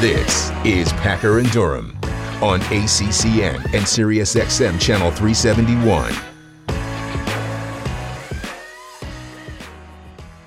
[0.00, 1.98] This is Packer and Durham
[2.40, 6.12] on ACCN and SiriusXM Channel 371.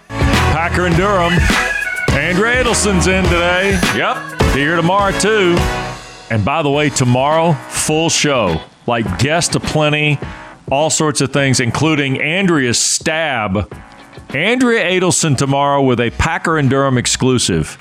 [0.07, 1.33] Packer and Durham.
[2.17, 3.77] Andrea Adelson's in today.
[3.97, 4.41] Yep.
[4.53, 5.57] Here tomorrow, too.
[6.29, 8.61] And by the way, tomorrow, full show.
[8.87, 10.17] Like guest aplenty,
[10.71, 13.69] all sorts of things, including Andrea's stab
[14.33, 17.77] Andrea Adelson tomorrow with a Packer and Durham exclusive.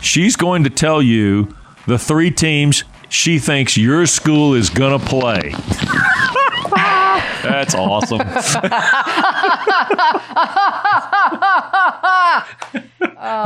[0.00, 1.54] She's going to tell you
[1.86, 5.52] the three teams she thinks your school is going to play.
[7.42, 8.18] That's awesome.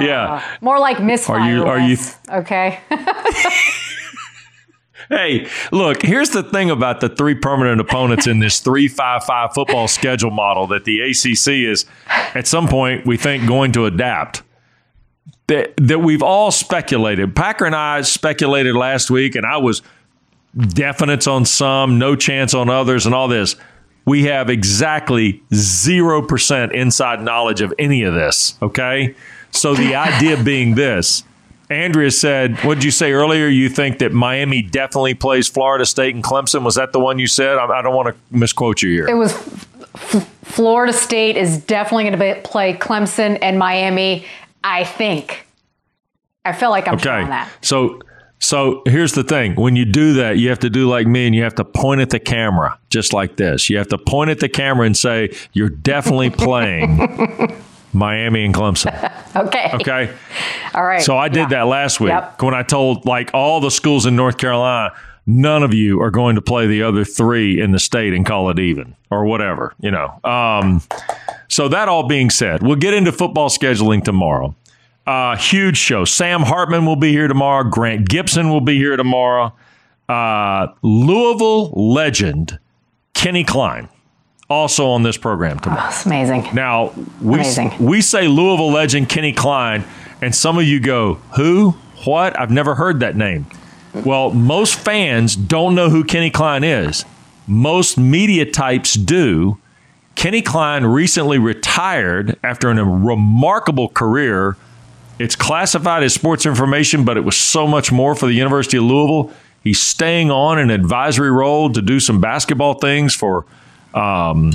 [0.01, 0.43] yeah.
[0.60, 1.96] More like Miss Are you- are you-
[2.30, 2.80] okay?
[5.10, 10.30] Hey, look, here's the thing about the three permanent opponents in this 3-5-5 football schedule
[10.30, 14.42] model that the ACC is at some point we think going to adapt.
[15.48, 17.35] That that we've all speculated.
[17.35, 19.82] Packer and I speculated last week and I was
[20.57, 23.57] definite on some, no chance on others and all this.
[24.04, 29.16] We have exactly 0% inside knowledge of any of this, okay?
[29.51, 31.24] So the idea being this,
[31.71, 33.46] Andrea said, what did you say earlier?
[33.46, 36.65] You think that Miami definitely plays Florida State and Clemson?
[36.65, 37.57] Was that the one you said?
[37.59, 39.09] I, I don't want to misquote you here.
[39.09, 39.32] it was
[39.95, 44.26] F- Florida State is definitely going to play Clemson and Miami.
[44.65, 45.46] I think.
[46.45, 47.09] I feel like I'm Okay.
[47.09, 47.48] on that.
[47.63, 48.01] So
[48.43, 49.54] so here's the thing.
[49.54, 52.01] When you do that, you have to do like me and you have to point
[52.01, 53.68] at the camera just like this.
[53.71, 56.96] You have to point at the camera and say, You're definitely playing
[57.93, 58.95] Miami and Clemson.
[59.37, 59.71] Okay.
[59.74, 60.10] Okay.
[60.74, 61.01] All right.
[61.02, 61.59] So I did Yeah.
[61.60, 62.43] that last week Yep.
[62.43, 64.93] when I told like all the schools in North Carolina,
[65.25, 68.50] none of you are going to play the other three in the state and call
[68.50, 70.19] it even or whatever, you know.
[70.25, 70.82] Um,
[71.47, 74.53] so that all being said, we'll get into football scheduling tomorrow.
[75.06, 76.04] Uh, huge show.
[76.04, 77.62] Sam Hartman will be here tomorrow.
[77.62, 79.54] Grant Gibson will be here tomorrow.
[80.09, 82.59] Uh, Louisville legend
[83.14, 83.88] Kenny Klein
[84.50, 85.83] also on this program tomorrow.
[85.84, 86.49] Oh, it's amazing.
[86.53, 87.72] Now we Amazing.
[87.78, 89.84] we say Louisville legend Kenny Klein,
[90.21, 91.77] and some of you go, "Who?
[92.05, 92.38] What?
[92.38, 93.47] I've never heard that name."
[94.05, 97.05] Well, most fans don't know who Kenny Klein is.
[97.47, 99.59] Most media types do.
[100.15, 104.56] Kenny Klein recently retired after a remarkable career.
[105.19, 108.84] It's classified as sports information, but it was so much more for the University of
[108.84, 109.32] Louisville.
[109.62, 113.44] He's staying on an advisory role to do some basketball things for
[113.94, 114.52] um,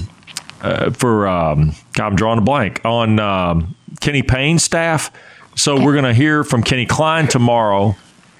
[0.61, 5.11] uh, for um, I'm drawing a blank on um, Kenny Payne's staff.
[5.55, 7.95] So we're going to hear from Kenny Klein tomorrow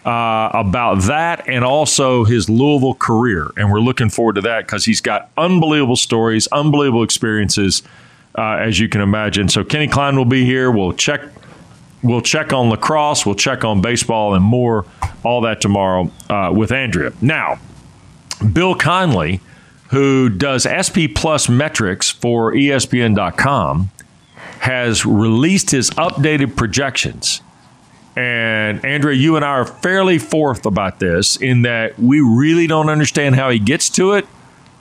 [0.06, 4.86] uh, about that and also his Louisville career, and we're looking forward to that because
[4.86, 7.82] he's got unbelievable stories, unbelievable experiences,
[8.38, 9.50] uh, as you can imagine.
[9.50, 10.70] So Kenny Klein will be here.
[10.70, 11.22] We'll check.
[12.04, 13.26] We'll check on lacrosse.
[13.26, 14.86] We'll check on baseball and more.
[15.24, 17.14] All that tomorrow uh, with Andrea.
[17.20, 17.60] Now,
[18.54, 19.40] Bill Conley,
[19.96, 23.92] who does SP Plus metrics for ESPN.com,
[24.60, 27.42] has released his updated projections.
[28.18, 32.90] And Andrea, you and I are fairly forth about this in that we really don't
[32.90, 34.28] understand how he gets to it,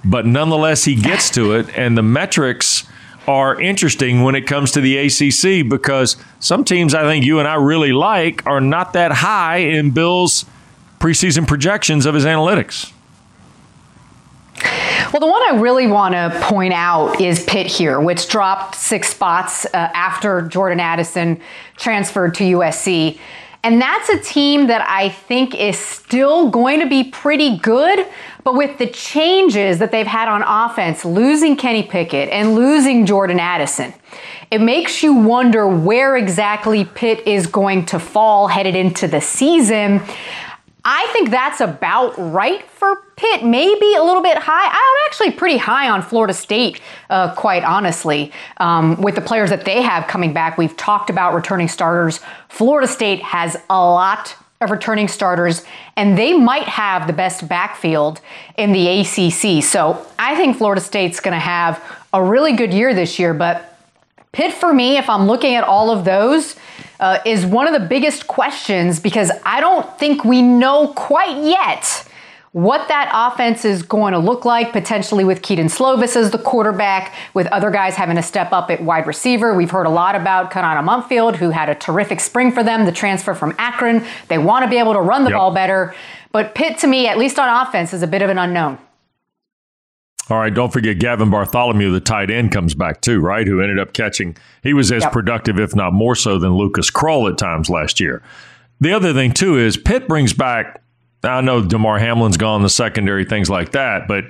[0.04, 1.68] but nonetheless, he gets to it.
[1.78, 2.84] And the metrics
[3.28, 7.46] are interesting when it comes to the ACC because some teams I think you and
[7.46, 10.44] I really like are not that high in Bill's
[10.98, 12.92] preseason projections of his analytics.
[15.12, 19.10] Well, the one I really want to point out is Pitt here, which dropped six
[19.10, 21.40] spots uh, after Jordan Addison
[21.76, 23.18] transferred to USC.
[23.62, 28.06] And that's a team that I think is still going to be pretty good.
[28.44, 33.40] But with the changes that they've had on offense, losing Kenny Pickett and losing Jordan
[33.40, 33.94] Addison,
[34.50, 40.02] it makes you wonder where exactly Pitt is going to fall headed into the season.
[40.84, 43.42] I think that's about right for Pitt.
[43.42, 44.66] Maybe a little bit high.
[44.66, 49.64] I'm actually pretty high on Florida State, uh, quite honestly, um, with the players that
[49.64, 50.58] they have coming back.
[50.58, 52.20] We've talked about returning starters.
[52.48, 55.64] Florida State has a lot of returning starters,
[55.96, 58.20] and they might have the best backfield
[58.58, 59.62] in the ACC.
[59.62, 61.82] So I think Florida State's going to have
[62.12, 63.70] a really good year this year, but
[64.32, 66.56] Pitt for me, if I'm looking at all of those,
[67.00, 72.08] uh, is one of the biggest questions because I don't think we know quite yet
[72.52, 77.12] what that offense is going to look like, potentially with Kedon Slovis as the quarterback,
[77.34, 79.54] with other guys having to step up at wide receiver.
[79.56, 82.92] We've heard a lot about Konata Mumpfield, who had a terrific spring for them, the
[82.92, 84.04] transfer from Akron.
[84.28, 85.36] They want to be able to run the Yep.
[85.38, 85.96] ball better.
[86.30, 88.78] But Pitt, to me, at least on offense, is a bit of an unknown.
[90.30, 93.46] All right, don't forget Gavin Bartholomew, the tight end, comes back too, right?
[93.46, 95.12] Who ended up catching, he was as yep.
[95.12, 98.22] productive, if not more so, than Lucas Krull at times last year.
[98.80, 100.82] The other thing, too, is Pitt brings back,
[101.22, 104.24] I know Damar Hamlin's gone, the secondary, things like that, but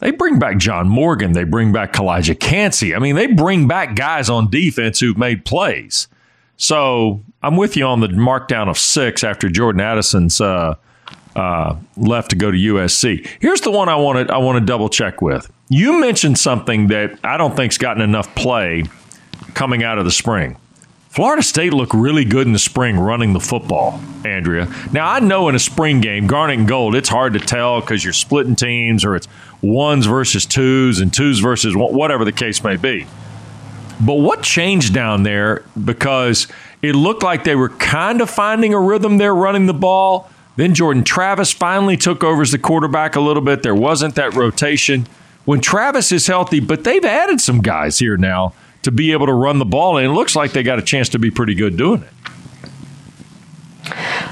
[0.00, 1.32] they bring back John Morgan.
[1.32, 2.94] They bring back Calijah Kancey.
[2.94, 6.08] I mean, they bring back guys on defense who've made plays.
[6.56, 10.76] So I'm with you on the markdown of six after Jordan Addison's uh,
[11.36, 13.28] uh, left to go to USC.
[13.40, 15.50] Here's the one I want to I want to double check with.
[15.68, 18.84] You mentioned something that I don't think's gotten enough play
[19.54, 20.56] coming out of the spring.
[21.10, 24.70] Florida State looked really good in the spring running the football, Andrea.
[24.92, 28.04] Now, I know in a spring game, garnet and gold, it's hard to tell because
[28.04, 29.26] you're splitting teams or it's
[29.62, 33.06] ones versus twos and twos versus whatever the case may be.
[33.98, 36.48] But what changed down there because
[36.82, 40.30] it looked like they were kind of finding a rhythm there running the ball.
[40.56, 43.62] Then Jordan Travis finally took over as the quarterback a little bit.
[43.62, 45.06] There wasn't that rotation.
[45.44, 49.32] When Travis is healthy, but they've added some guys here now to be able to
[49.32, 51.76] run the ball, and it looks like they got a chance to be pretty good
[51.76, 52.08] doing it.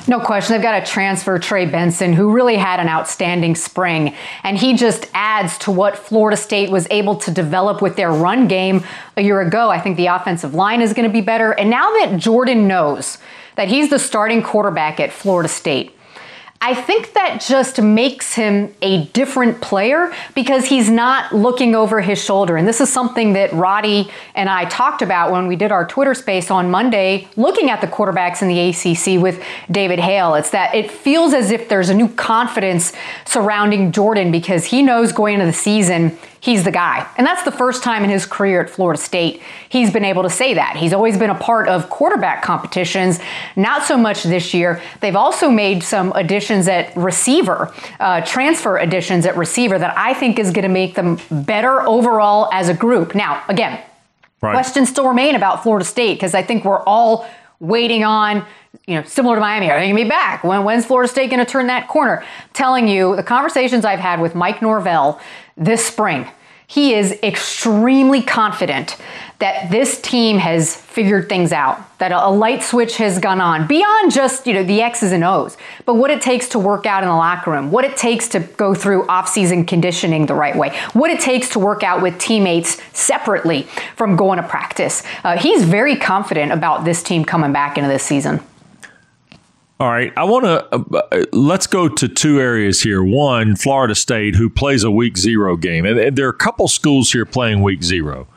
[0.07, 0.55] No question.
[0.55, 4.15] They've got a transfer, Trey Benson, who really had an outstanding spring.
[4.43, 8.47] And he just adds to what Florida State was able to develop with their run
[8.47, 8.85] game
[9.17, 9.71] a year ago.
[9.71, 11.53] I think the offensive line is going to be better.
[11.53, 13.19] And now that Jordan knows
[13.57, 15.97] that he's the starting quarterback at Florida State,
[16.61, 22.23] I think that just makes him a different player because he's not looking over his
[22.23, 22.57] shoulder.
[22.57, 26.15] And this is something that Roddy and I talked about when we did our Twitter
[26.15, 30.35] space on Monday, looking at the quarterbacks in the ACC with David Hale.
[30.37, 32.95] It's that it feels as if there's a new confidence
[33.27, 37.09] surrounding Jordan because he knows going into the season he's the guy.
[37.17, 40.31] And that's the first time in his career at Florida State he's been able to
[40.31, 40.77] say that.
[40.77, 43.19] He's always been a part of quarterback competitions,
[43.57, 44.81] not so much this year.
[45.01, 50.39] They've also made some additions at receiver, uh, transfer additions at receiver that I think
[50.39, 53.15] is going to make them better overall as a group.
[53.15, 53.83] Now, again,
[54.43, 54.53] right.
[54.53, 57.27] questions still remain about Florida State because I think we're all
[57.59, 58.47] waiting on
[58.87, 60.45] you know, similar to Miami, are they going to be back?
[60.45, 62.25] When, when's Florida State going to turn that corner?
[62.53, 65.21] Telling you the conversations I've had with Mike Norvell
[65.57, 66.29] this spring,
[66.67, 68.97] he is extremely confident
[69.39, 74.13] that this team has figured things out, that a light switch has gone on beyond
[74.13, 77.09] just, you know, the X's and O's, but what it takes to work out in
[77.09, 81.11] the locker room, what it takes to go through off-season conditioning the right way, what
[81.11, 83.63] it takes to work out with teammates separately
[83.97, 85.03] from going to practice.
[85.23, 88.41] Uh, he's very confident about this team coming back into this season.
[89.81, 93.03] All right, I want to uh, uh, let's go to two areas here.
[93.03, 96.69] One, Florida State, who plays a week zero game, and, and there are a couple
[96.69, 98.29] schools here playing week zero.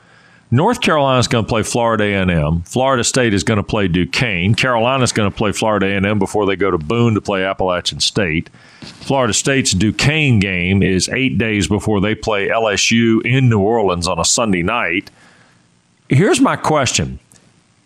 [0.49, 2.61] North Carolina is going to play Florida A&M.
[2.61, 4.55] Florida State is going to play Duquesne.
[4.55, 7.99] Carolina is going to play Florida A&M before they go to Boone to play Appalachian
[7.99, 8.49] State.
[8.81, 14.19] Florida State's Duquesne game is eight days before they play LSU in New Orleans on
[14.19, 15.11] a Sunday night.
[16.07, 17.19] Here's my question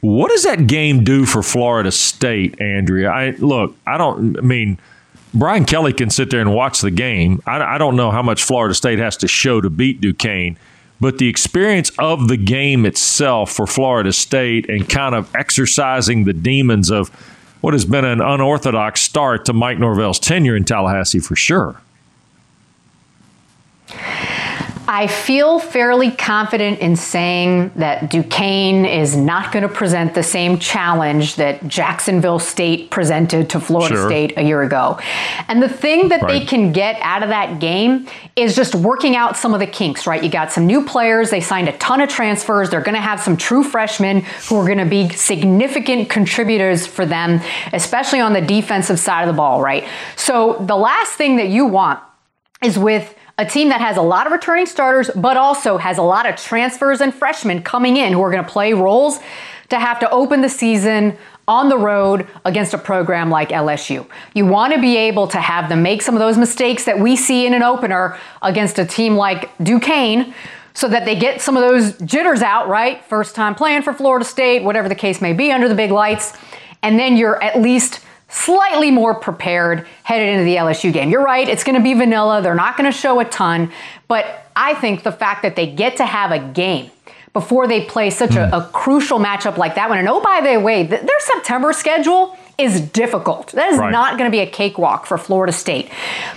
[0.01, 3.09] what does that game do for Florida State, Andrea?
[3.09, 4.79] I look, I don't I mean
[5.33, 7.41] Brian Kelly can sit there and watch the game.
[7.45, 10.57] I, I don't know how much Florida State has to show to beat Duquesne,
[10.99, 16.33] but the experience of the game itself for Florida State and kind of exercising the
[16.33, 17.09] demons of
[17.61, 21.79] what has been an unorthodox start to Mike Norvell's tenure in Tallahassee for sure.
[24.93, 30.59] I feel fairly confident in saying that Duquesne is not going to present the same
[30.59, 34.09] challenge that Jacksonville State presented to Florida sure.
[34.09, 34.99] State a year ago.
[35.47, 36.41] And the thing that right.
[36.41, 38.05] they can get out of that game
[38.35, 40.21] is just working out some of the kinks, right?
[40.21, 43.21] You got some new players, they signed a ton of transfers, they're going to have
[43.21, 47.39] some true freshmen who are going to be significant contributors for them,
[47.71, 49.87] especially on the defensive side of the ball, right?
[50.17, 52.01] So the last thing that you want
[52.61, 56.03] is with a team that has a lot of returning starters, but also has a
[56.03, 59.17] lot of transfers and freshmen coming in who are going to play roles
[59.69, 61.17] to have to open the season
[61.47, 64.07] on the road against a program like LSU.
[64.35, 67.15] You want to be able to have them make some of those mistakes that we
[67.15, 70.35] see in an opener against a team like Duquesne
[70.75, 73.03] so that they get some of those jitters out, right?
[73.05, 76.37] First time playing for Florida State, whatever the case may be under the big lights.
[76.83, 81.09] And then you're at least slightly more prepared headed into the LSU game.
[81.09, 82.41] You're right, it's going to be vanilla.
[82.41, 83.71] They're not going to show a ton,
[84.07, 86.89] but I think the fact that they get to have a game
[87.33, 88.51] before they play such mm.
[88.51, 91.71] a, a, crucial matchup like that one, and oh, by the way, th- their September
[91.71, 93.51] schedule is difficult.
[93.53, 93.91] That is right.
[93.91, 95.89] not going to be a cakewalk for Florida State.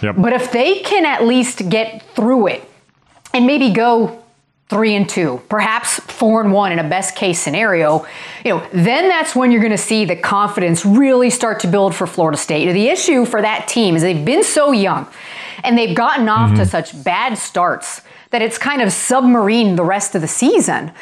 [0.02, 0.16] Yep.
[0.18, 2.68] But if they can at least get through it
[3.32, 4.22] and maybe go
[4.68, 8.06] three and two, perhaps four and one in a best case scenario,
[8.46, 11.94] you know, then that's when you're going to see the confidence really start to build
[11.94, 12.72] for Florida State.
[12.72, 15.06] The issue for that team is they've been so young
[15.62, 16.60] and they've gotten off mm-hmm.
[16.60, 18.00] to such bad starts
[18.30, 20.92] that it's kind of submarine the rest of the season.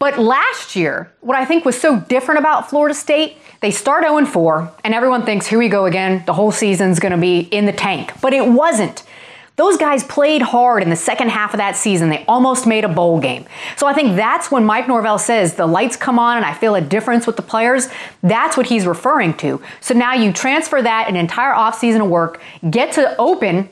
[0.00, 4.26] But last year, what I think was so different about Florida State, they start 0
[4.26, 7.66] 4, and everyone thinks, here we go again, the whole season's going to be in
[7.66, 8.20] the tank.
[8.20, 9.04] But it wasn't.
[9.62, 12.08] Those guys played hard in the second half of that season.
[12.08, 13.46] They almost made a bowl game.
[13.76, 16.74] So I think that's when Mike Norvell says the lights come on and I feel
[16.74, 17.88] a difference with the players.
[18.24, 19.62] That's what he's referring to.
[19.80, 23.68] So now you transfer that an entire offseason of work, get to open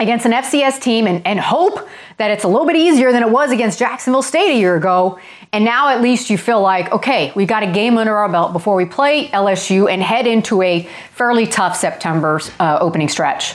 [0.00, 3.30] against an FCS team and, and hope that it's a little bit easier than it
[3.30, 5.20] was against Jacksonville State a year ago.
[5.52, 8.52] And now at least you feel like, okay, we got a game under our belt
[8.52, 13.54] before we play LSU and head into a fairly tough September uh, opening stretch.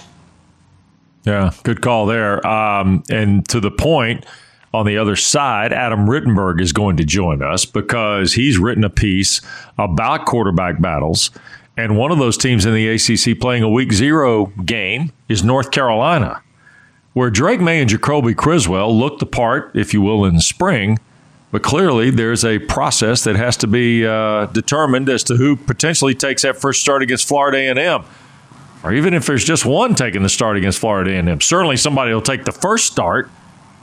[1.25, 2.45] Yeah, good call there.
[2.45, 4.25] Um, and to the point,
[4.73, 8.89] on the other side, Adam Rittenberg is going to join us because he's written a
[8.89, 9.41] piece
[9.77, 11.31] about quarterback battles.
[11.77, 15.71] And one of those teams in the ACC playing a week zero game is North
[15.71, 16.41] Carolina,
[17.13, 20.99] where Drake Maye and Jacoby Criswell looked the part, if you will, in the spring.
[21.51, 26.13] But clearly, there's a process that has to be uh, determined as to who potentially
[26.13, 28.03] takes that first start against Florida A&M
[28.85, 31.41] or even if there's just one taking the start against Florida A&M.
[31.41, 33.31] Certainly somebody will take the first start,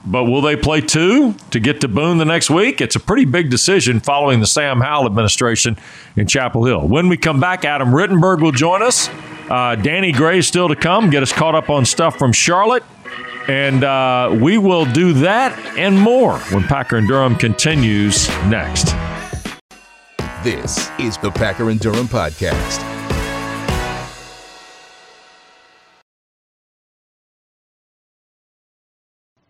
[0.05, 2.79] but will they play two to get to Boone the next week?
[2.79, 5.77] It's a pretty big decision following the Sam Howell administration
[6.15, 6.87] in Chapel Hill.
[6.87, 9.09] When we come back, Adam Rittenberg will join us.
[9.49, 12.83] Uh, Danny Gray is still to come, get us caught up on stuff from Charlotte.
[13.49, 18.95] And uh, we will do that and more when Packer and Durham continues next.
[20.45, 22.92] This is the Packer and Durham Podcast.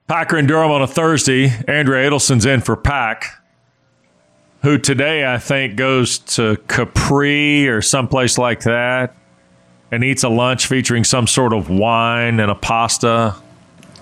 [0.07, 1.49] Packer and Durham on a Thursday.
[1.67, 3.41] Andrea Adelson's in for Pack,
[4.61, 9.15] who today I think goes to Capri or someplace like that
[9.91, 13.35] and eats a lunch featuring some sort of wine and a pasta.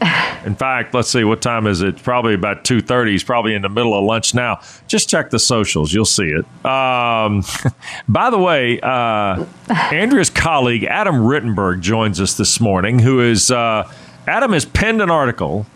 [0.43, 2.01] In fact, let's see what time is it?
[2.01, 3.11] Probably about two thirty.
[3.11, 4.59] He's probably in the middle of lunch now.
[4.87, 6.45] Just check the socials; you'll see it.
[6.65, 7.43] Um,
[8.09, 12.97] by the way, uh, Andrea's colleague Adam Rittenberg joins us this morning.
[12.97, 13.87] Who is uh,
[14.25, 15.67] Adam has penned an article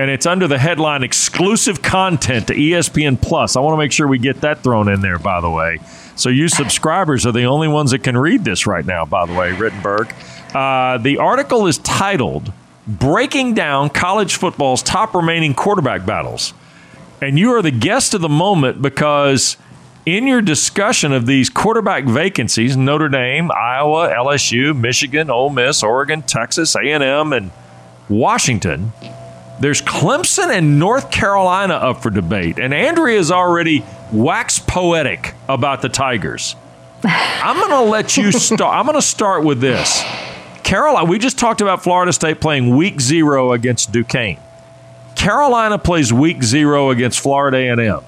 [0.00, 3.54] and it's under the headline exclusive content to ESPN Plus.
[3.54, 5.78] I want to make sure we get that thrown in there, by the way.
[6.16, 9.34] So you subscribers are the only ones that can read this right now, by the
[9.34, 10.14] way, Rittenberg.
[10.54, 12.50] Uh, the article is titled
[12.86, 16.54] Breaking Down College Football's Top Remaining Quarterback Battles.
[17.20, 19.58] And you are the guest of the moment because
[20.06, 26.22] in your discussion of these quarterback vacancies, Notre Dame, Iowa, LSU, Michigan, Ole Miss, Oregon,
[26.22, 27.50] Texas, A&M, and
[28.08, 28.94] Washington–
[29.60, 35.82] there's Clemson and North Carolina up for debate, and Andrea is already wax poetic about
[35.82, 36.56] the Tigers.
[37.04, 38.74] I'm going to let you start.
[38.74, 40.02] I'm going to start with this.
[40.62, 44.38] Carolina, we just talked about Florida State playing week zero against Duquesne.
[45.14, 48.00] Carolina plays week zero against Florida A&M.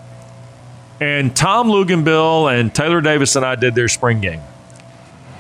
[1.01, 4.41] And Tom Luginbill and Taylor Davis and I did their spring game.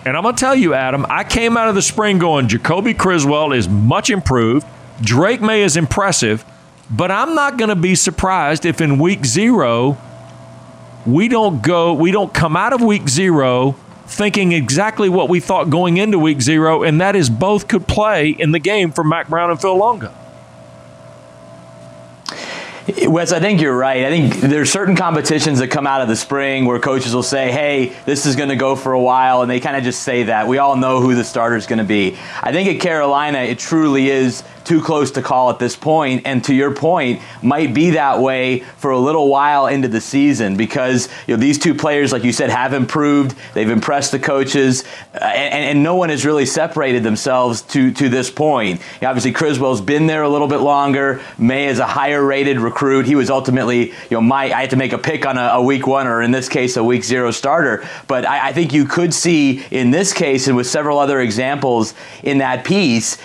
[0.04, 2.92] And I'm going to tell you, Adam, I came out of the spring going, Jacoby
[2.92, 4.66] Criswell is much improved.
[5.02, 6.44] Drake Maye is impressive,
[6.90, 9.98] but I'm not going to be surprised if in week zero
[11.04, 13.72] we don't go, we don't come out of week zero
[14.06, 18.30] thinking exactly what we thought going into week zero, and that is both could play
[18.30, 20.14] in the game for Mack Brown and Phil Longo.
[23.06, 24.04] Wes, I think you're right.
[24.04, 27.52] I think there's certain competitions that come out of the spring where coaches will say,
[27.52, 30.24] hey, this is going to go for a while, and they kind of just say
[30.24, 30.48] that.
[30.48, 32.18] We all know who the starter is going to be.
[32.42, 36.42] I think at Carolina, it truly is too close to call at this point, and
[36.44, 41.08] to your point, might be that way for a little while into the season because
[41.26, 43.36] you know these two players, like you said, have improved.
[43.54, 48.08] They've impressed the coaches, uh, and, and, no one has really separated themselves to to
[48.08, 48.80] this point.
[48.80, 51.20] You know, obviously, Criswell's been there a little bit longer.
[51.38, 53.06] Maye is a higher rated recruit.
[53.06, 55.62] He was ultimately, you know, my I had to make a pick on a, a
[55.62, 57.86] week one or in this case a week zero starter.
[58.06, 61.94] But I, I think you could see in this case and with several other examples
[62.22, 63.18] in that piece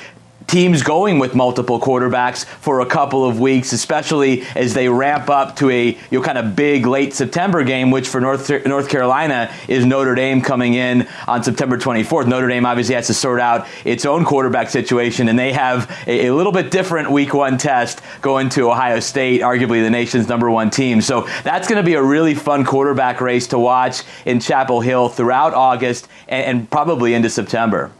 [0.48, 5.58] teams going with multiple quarterbacks for a couple of weeks, especially as they ramp up
[5.58, 9.54] to a you know, kind of big late September game, which for North North Carolina
[9.68, 12.28] is Notre Dame coming in on September 24th.
[12.28, 16.28] Notre Dame obviously has to sort out its own quarterback situation, and they have a,
[16.28, 20.50] a little bit different Week One test going to Ohio State, arguably the nation's number
[20.50, 21.02] one team.
[21.02, 25.10] So that's going to be a really fun quarterback race to watch in Chapel Hill
[25.10, 27.92] throughout August and, and probably into September.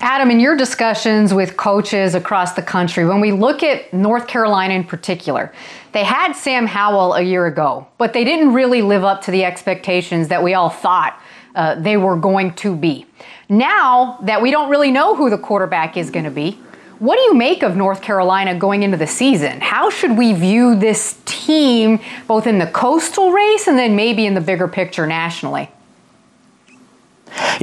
[0.00, 4.74] Adam, in your discussions with coaches across the country, when we look at North Carolina
[4.74, 5.52] in particular,
[5.92, 9.44] they had Sam Howell a year ago, but they didn't really live up to the
[9.44, 11.20] expectations that we all thought
[11.54, 13.06] uh, they were going to be.
[13.48, 16.58] Now that we don't really know who the quarterback is going to be,
[16.98, 19.60] What do you make of North Carolina going into the season?
[19.60, 24.32] How should we view this team, both in the coastal race and then maybe in
[24.32, 25.68] the bigger picture nationally?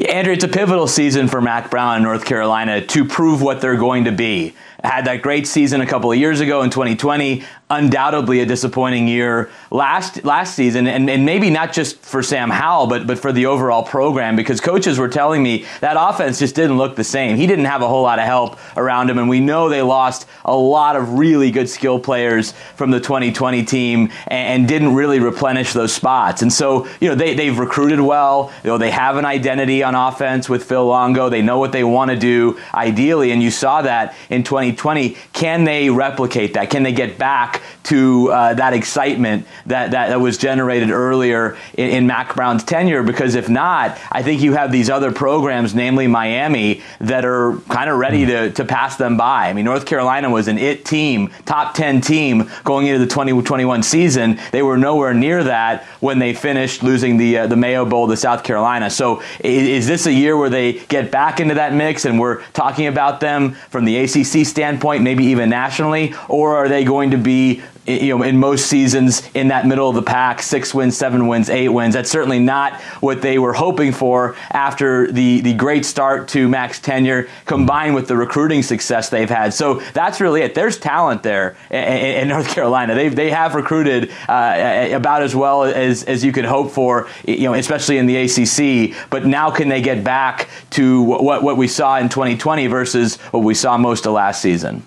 [0.10, 3.77] Andrew, it's a pivotal season for Mack Brown in North Carolina to prove what they're
[3.77, 4.53] going to be.
[4.84, 7.43] Had that great season a couple of years ago in 2020
[7.74, 12.88] undoubtedly a disappointing year last last season, and, and maybe not just for Sam Howell,
[12.88, 16.77] but but for the overall program because coaches were telling me that offense just didn't
[16.77, 17.36] look the same.
[17.36, 20.27] He didn't have a whole lot of help around him, and we know they lost
[20.46, 25.20] a lot of really good skill players from the 2020 team and, and didn't really
[25.20, 26.42] replenish those spots.
[26.42, 28.53] And so you know they they've recruited well.
[28.63, 31.30] You know they have an identity on offense with Phil Longo.
[31.30, 35.18] They know what they want to do ideally, and you saw that in 2020.
[35.34, 36.70] Can they replicate that?
[36.70, 41.89] Can they get back to uh, that excitement that, that, that, was generated earlier in,
[41.89, 43.03] in Mack Brown's tenure.
[43.03, 47.89] Because if not, I think you have these other programs, namely Miami, that are kind
[47.89, 49.50] of ready to, to pass them by.
[49.50, 53.84] I mean, North Carolina was an it team, top 10 team going into the 2021
[53.84, 54.39] season.
[54.51, 58.17] They were nowhere near that when they finished losing the, uh, the Mayo Bowl to
[58.17, 58.89] South Carolina.
[58.89, 62.41] So is, is this a year where they get back into that mix and we're
[62.51, 66.13] talking about them from the ACC standpoint, maybe even nationally?
[66.29, 67.52] Or are they going to be
[67.86, 71.50] you know, in most seasons in that middle of the pack, six wins, seven wins,
[71.50, 71.94] eight wins.
[71.94, 76.80] That's certainly not what they were hoping for after the, the great start to Mack's
[76.80, 79.54] tenure combined with the recruiting success they've had.
[79.54, 80.56] So that's really it.
[80.56, 82.96] There's talent there in, in North Carolina.
[82.96, 87.44] They they have recruited uh, about as well as, as you could hope for, you
[87.44, 88.96] know, especially in the ACC.
[89.10, 93.44] But now can they get back to what, what we saw in 2020 versus what
[93.44, 94.86] we saw most of last season?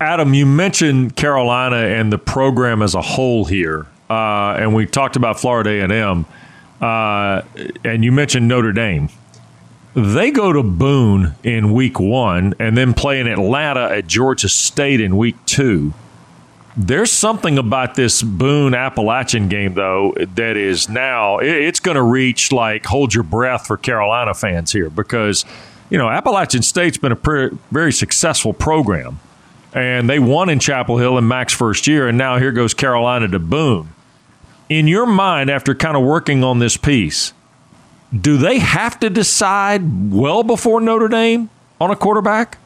[0.00, 5.14] Adam, you mentioned Carolina and the program as a whole here, uh, and we talked
[5.14, 6.24] about Florida A&M,
[6.80, 7.42] uh,
[7.84, 9.10] and you mentioned Notre Dame.
[9.94, 15.02] They go to Boone in week one and then play in Atlanta at Georgia State
[15.02, 15.92] in week two.
[16.78, 22.52] There's something about this Boone Appalachian game, though, that is now it's going to reach
[22.52, 25.44] like hold your breath for Carolina fans here because
[25.90, 29.18] you know Appalachian State's been a very successful program
[29.72, 33.28] and they won in Chapel Hill in Mack's first year, and now here goes Carolina
[33.28, 33.90] to Boone.
[34.68, 37.32] In your mind, after kind of working on this piece,
[38.18, 42.58] do they have to decide well before Notre Dame on a quarterback?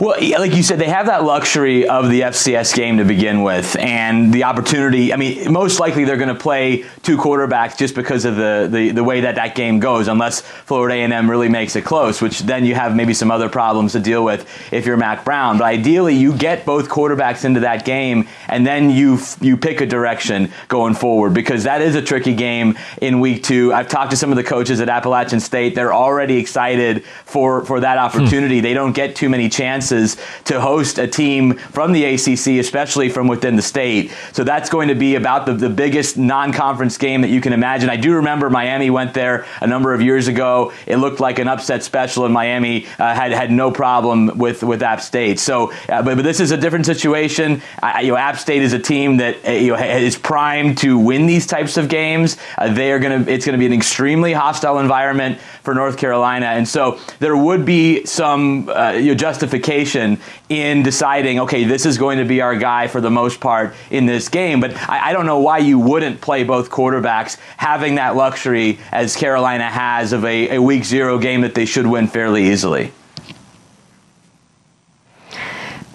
[0.00, 3.76] Well, like you said, they have that luxury of the FCS game to begin with,
[3.76, 5.12] and the opportunity.
[5.12, 8.90] I mean, most likely they're going to play two quarterbacks just because of the, the,
[8.90, 12.64] the way that that game goes, unless Florida A&M really makes it close, which then
[12.64, 15.58] you have maybe some other problems to deal with if you're Mack Brown.
[15.58, 19.86] But ideally, you get both quarterbacks into that game, and then you you pick a
[19.86, 23.72] direction going forward because that is a tricky game in week two.
[23.72, 27.80] I've talked to some of the coaches at Appalachian State; they're already excited for for
[27.80, 28.58] that opportunity.
[28.58, 28.62] Hmm.
[28.62, 33.08] They don't get too many chances chances to host a team from the ACC, especially
[33.08, 34.12] from within the state.
[34.32, 37.52] So that's going to be about the, the biggest non conference game that you can
[37.52, 37.90] imagine.
[37.90, 40.72] I do remember Miami went there a number of years ago.
[40.86, 44.82] It looked like an upset special, and Miami uh, had had no problem with, with
[44.82, 45.38] App State.
[45.38, 47.62] So, uh, but, but this is a different situation.
[47.82, 50.98] I, you know, App State is a team that uh, you know is primed to
[50.98, 52.36] win these types of games.
[52.58, 53.32] Uh, they are going to.
[53.32, 57.64] It's going to be an extremely hostile environment for North Carolina, and so there would
[57.64, 62.40] be some uh, you know, justification justification in deciding, okay, this is going to be
[62.40, 64.60] our guy for the most part in this game.
[64.60, 69.16] But I, I don't know why you wouldn't play both quarterbacks, having that luxury as
[69.16, 72.92] Carolina has of a, a week zero game that they should win fairly easily.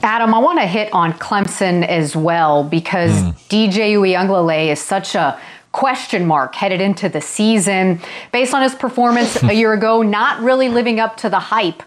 [0.01, 3.34] Adam, I want to hit on Clemson as well because mm.
[3.49, 5.39] DJ Uiagalelei is such a
[5.71, 7.99] question mark headed into the season.
[8.32, 11.84] Based on his performance a year ago, not really living up to the hype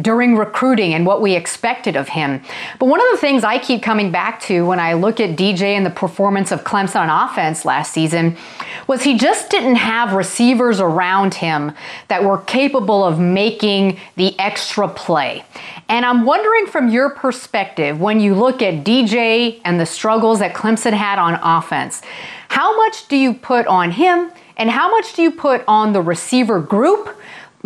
[0.00, 2.40] during recruiting and what we expected of him.
[2.78, 5.76] But one of the things I keep coming back to when I look at DJ
[5.76, 8.38] and the performance of Clemson on offense last season
[8.86, 11.72] was he just didn't have receivers around him
[12.08, 15.44] that were capable of making the extra play.
[15.90, 20.54] And I'm wondering from your perspective, when you look at DJ and the struggles that
[20.54, 22.00] Clemson had on offense,
[22.48, 26.00] how much do you put on him and how much do you put on the
[26.00, 27.14] receiver group?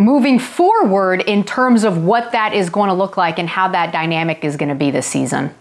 [0.01, 3.93] Moving forward in terms of what that is going to look like and how that
[3.93, 5.55] dynamic is going to be this season?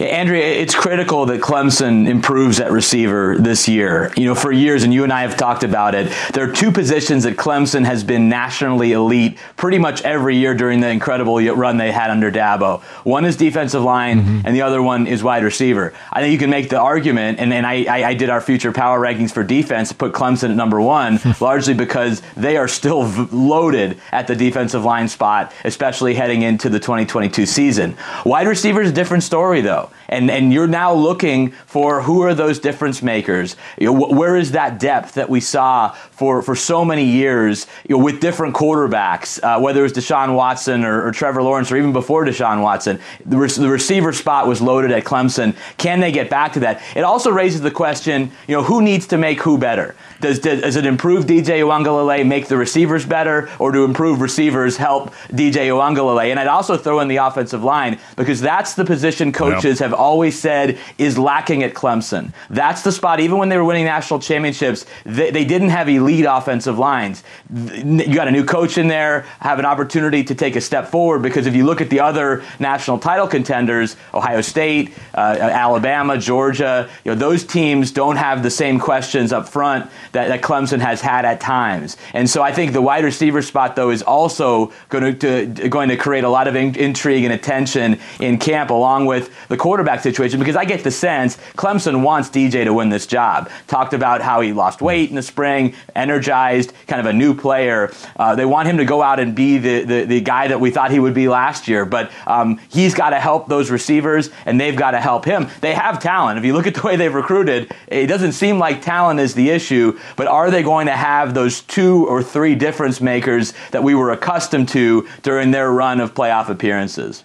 [0.00, 4.12] Andrea, it's critical that Clemson improves at receiver this year.
[4.16, 6.70] You know, for years, and you and I have talked about it, there are two
[6.70, 11.78] positions that Clemson has been nationally elite pretty much every year during the incredible run
[11.78, 12.82] they had under Dabo.
[13.04, 14.40] One is defensive line, mm-hmm.
[14.46, 15.94] and the other one is wide receiver.
[16.12, 18.72] I think you can make the argument, and, and I, I, I did our future
[18.72, 23.28] power rankings for defense, put Clemson at number one, largely because they are still v-
[23.34, 27.96] loaded at the defensive line spot, especially heading into the 2022 season.
[28.26, 32.22] Wide receiver is a different story, though show and and you're now looking for who
[32.22, 33.56] are those difference makers.
[33.78, 37.66] You know, wh- where is that depth that we saw for for so many years
[37.88, 41.70] you know, with different quarterbacks, uh, whether it was Deshaun Watson or, or, Trevor Lawrence
[41.70, 45.56] or even before Deshaun Watson, the, re- the receiver spot was loaded at Clemson.
[45.78, 46.82] Can they get back to that?
[46.94, 49.94] It also raises the question, you know, who needs to make who better?
[50.20, 54.76] Does, does, does it improve DJ Uiagalelei make the receivers better, or do improve receivers
[54.76, 56.30] help DJ Uiagalelei?
[56.30, 60.38] And I'd also throw in the offensive line because that's the position coaches have always
[60.38, 62.32] said is lacking at Clemson.
[62.50, 63.20] That's the spot.
[63.20, 67.24] Even when they were winning national championships, they, they didn't have elite offensive lines.
[67.52, 71.22] You got a new coach in there, have an opportunity to take a step forward
[71.22, 76.88] because if you look at the other national title contenders, Ohio State, uh, Alabama, Georgia,
[77.04, 81.00] you know, those teams don't have the same questions up front that, that Clemson has
[81.00, 81.96] had at times.
[82.12, 85.88] And so I think the wide receiver spot, though, is also going to, to going
[85.88, 90.02] to create a lot of in, intrigue and attention in camp, along with the quarterback
[90.02, 93.48] situation, because I get the sense Clemson wants DJ to win this job.
[93.68, 97.92] Talked about how he lost weight in the spring, energized, kind of a new player.
[98.16, 100.70] Uh, they want him to go out and be the, the, the, guy that we
[100.70, 104.60] thought he would be last year, but um, he's got to help those receivers, and
[104.60, 105.46] they've got to help him.
[105.60, 106.38] They have talent.
[106.38, 109.50] If you look at the way they've recruited, it doesn't seem like talent is the
[109.50, 113.94] issue but are they going to have those two or three difference makers that we
[113.94, 117.24] were accustomed to during their run of playoff appearances?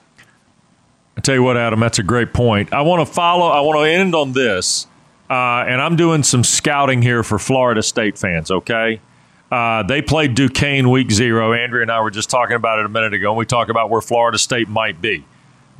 [1.17, 2.73] I tell you what, Adam, that's a great point.
[2.73, 3.47] I want to follow.
[3.47, 4.87] I want to end on this,
[5.29, 8.49] uh, and I'm doing some scouting here for Florida State fans.
[8.49, 9.01] Okay,
[9.51, 11.53] uh, they played Duquesne week zero.
[11.53, 13.89] Andrea and I were just talking about it a minute ago, and we talked about
[13.89, 15.25] where Florida State might be.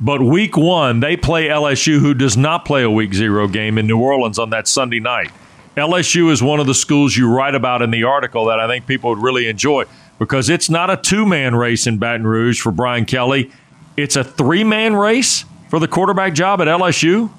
[0.00, 3.86] But week one, they play LSU, who does not play a week zero game in
[3.86, 5.30] New Orleans on that Sunday night.
[5.76, 8.86] LSU is one of the schools you write about in the article that I think
[8.86, 9.84] people would really enjoy
[10.18, 13.50] because it's not a two man race in Baton Rouge for Brian Kelly.
[13.96, 17.30] It's a three man race for the quarterback job at LSU.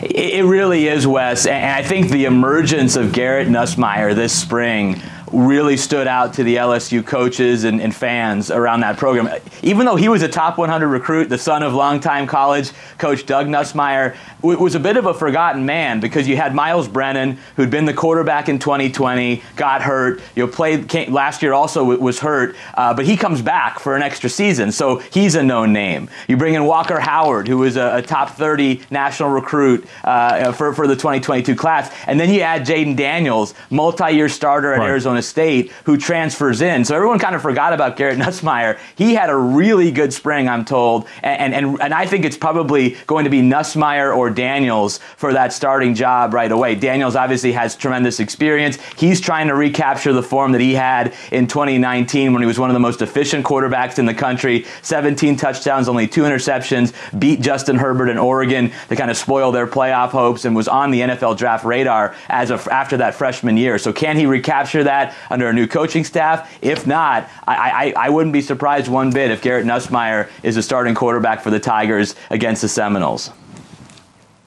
[0.00, 1.46] It really is, Wes.
[1.46, 6.56] And I think the emergence of Garrett Nussmeier this spring really stood out to the
[6.56, 9.28] LSU coaches and, and, fans around that program.
[9.62, 13.46] Even though he was a top 100 recruit, the son of longtime college coach Doug
[13.46, 17.86] Nussmeier, was a bit of a forgotten man because you had Myles Brennan, who'd been
[17.86, 20.20] the quarterback in 2020, got hurt.
[20.36, 23.96] You know, played came, last year also was hurt, uh, but he comes back for
[23.96, 26.08] an extra season, so he's a known name.
[26.28, 30.72] You bring in Walker Howard, who was a, a top 30 national recruit uh, for,
[30.72, 34.88] for the 2022 class, and then you add Jayden Daniels, multi-year starter at right.
[34.88, 36.84] Arizona State who transfers in.
[36.84, 38.78] So everyone kind of forgot about Garrett Nussmeier.
[38.96, 42.96] He had a really good spring, I'm told, and, and, and I think it's probably
[43.06, 46.74] going to be Nussmeier or Daniels for that starting job right away.
[46.74, 48.78] Daniels obviously has tremendous experience.
[48.96, 52.70] He's trying to recapture the form that he had in 2019 when he was one
[52.70, 54.66] of the most efficient quarterbacks in the country.
[54.82, 59.66] 17 touchdowns, only two interceptions, beat Justin Herbert in Oregon to kind of spoil their
[59.66, 63.78] playoff hopes and was on the NFL draft radar as of after that freshman year.
[63.78, 65.07] So can he recapture that?
[65.30, 66.58] Under a new coaching staff.
[66.62, 70.62] If not, I, I, I wouldn't be surprised one bit if Garrett Nussmeier is a
[70.62, 73.30] starting quarterback for the Tigers against the Seminoles.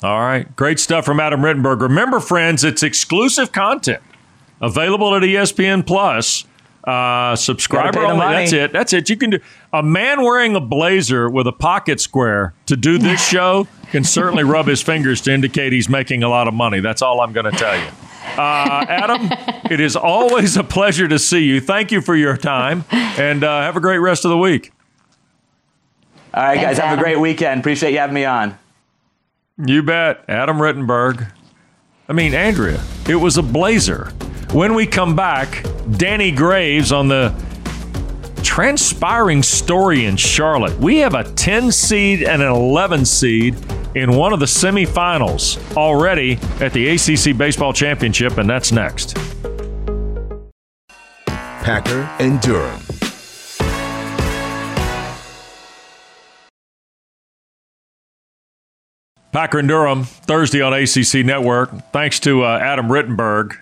[0.04, 0.54] All right.
[0.56, 1.82] Great stuff from Adam Rittenberg.
[1.82, 4.02] Remember, friends, it's exclusive content
[4.60, 6.45] available at ESPN Plus.
[6.84, 8.26] Uh, subscriber only.
[8.26, 8.74] That's it.
[8.74, 9.08] That's it.
[9.08, 9.39] You can do
[9.71, 14.43] a man wearing a blazer with a pocket square to do this show can certainly
[14.43, 16.80] rub his fingers to indicate he's making a lot of money.
[16.80, 17.88] That's all I'm going to tell you.
[18.38, 19.30] Uh, Adam,
[19.72, 21.60] it is always a pleasure to see you.
[21.60, 24.72] Thank you for your time, and uh, have a great rest of the week.
[26.34, 27.00] All right, Thanks, guys, have Adam.
[27.00, 27.60] a great weekend.
[27.60, 28.58] Appreciate you having me on.
[29.58, 30.24] You bet.
[30.30, 31.30] Adam Rittenberg.
[32.08, 34.06] I mean, Andrea, it was a blazer.
[34.54, 35.66] When we come back,
[35.98, 37.34] Danny Graves on the
[38.44, 40.78] transpiring story in Charlotte.
[40.80, 43.56] We have a 10 seed and an 11 seed
[43.95, 49.15] in one of the semifinals already at the ACC Baseball Championship, and that's next.
[51.27, 52.82] Packer and Durham.
[59.32, 61.91] Packer and Durham, Thursday on ACC Network.
[61.93, 63.58] Thanks to uh, Adam Rittenberg.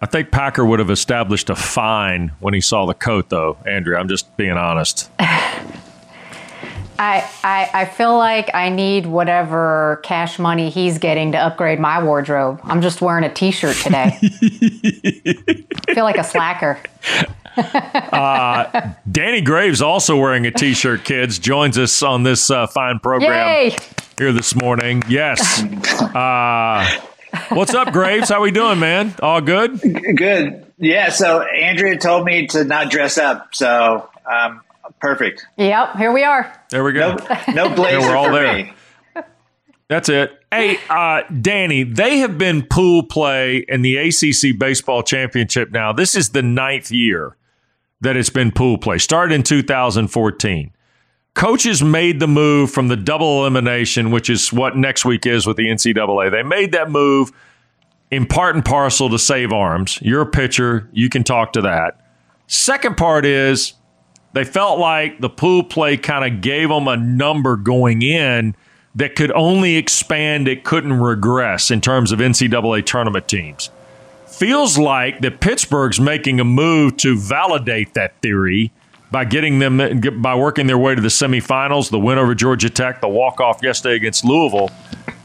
[0.00, 3.98] I think Packer would have established a fine when he saw the coat, though, Andrea.
[3.98, 5.10] I'm just being honest.
[6.98, 12.02] I, I, I feel like I need whatever cash money he's getting to upgrade my
[12.02, 12.60] wardrobe.
[12.64, 14.18] I'm just wearing a t-shirt today.
[14.20, 16.78] I feel like a slacker.
[17.56, 21.04] uh, Danny Graves also wearing a t-shirt.
[21.04, 23.76] Kids joins us on this uh, fine program Yay!
[24.16, 25.04] here this morning.
[25.08, 25.62] Yes.
[26.00, 27.00] Uh,
[27.50, 28.28] what's up, Graves?
[28.28, 29.14] How we doing, man?
[29.22, 29.80] All good?
[30.16, 30.66] Good.
[30.78, 31.10] Yeah.
[31.10, 33.54] So Andrea told me to not dress up.
[33.54, 34.62] So um,
[35.00, 35.46] perfect.
[35.56, 36.52] Yep, here we are.
[36.70, 37.16] There we go.
[37.48, 38.54] No, no blazer we're all for there.
[38.54, 38.72] me.
[39.88, 40.38] That's it.
[40.52, 45.92] Hey, uh, Danny, they have been pool play in the ACC baseball championship now.
[45.92, 47.36] This is the ninth year
[48.02, 48.98] that it's been pool play.
[48.98, 50.72] Started in 2014.
[51.34, 55.56] Coaches made the move from the double elimination, which is what next week is with
[55.56, 56.30] the NCAA.
[56.30, 57.30] They made that move
[58.10, 59.98] in part and parcel to save arms.
[60.02, 62.00] You're a pitcher, you can talk to that.
[62.46, 63.74] Second part is
[64.32, 68.54] they felt like the pool play kind of gave them a number going in
[68.94, 73.70] that could only expand, it couldn't regress in terms of NCAA tournament teams.
[74.26, 78.72] Feels like that Pittsburgh's making a move to validate that theory
[79.10, 83.00] by getting them by working their way to the semifinals, the win over Georgia Tech,
[83.00, 84.70] the walk off yesterday against Louisville.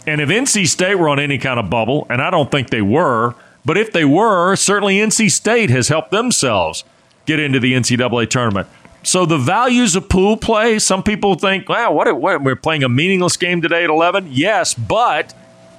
[0.07, 2.81] And if NC State were on any kind of bubble, and I don't think they
[2.81, 3.35] were,
[3.65, 6.83] but if they were, certainly NC State has helped themselves
[7.25, 8.67] get into the NCAA tournament.
[9.03, 12.89] So the values of pool play, some people think, wow, what, what we're playing a
[12.89, 14.29] meaningless game today at 11?
[14.31, 15.33] Yes, but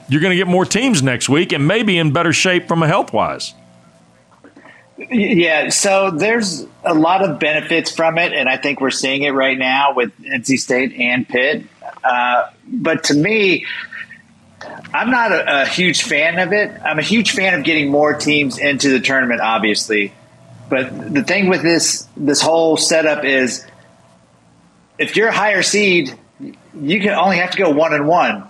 [0.08, 2.86] you're going to get more teams next week and maybe in better shape from a
[2.86, 3.54] health wise.
[4.96, 9.30] Yeah, so there's a lot of benefits from it, and I think we're seeing it
[9.30, 11.64] right now with NC State and Pitt.
[12.04, 13.66] Uh, but to me,
[14.92, 16.70] I'm not a, a, huge fan of it.
[16.84, 20.12] I'm a huge fan of getting more teams into the tournament, obviously.
[20.74, 23.64] But the thing with this this whole setup is,
[24.98, 28.48] if you're a higher seed, you can only have to go one and one.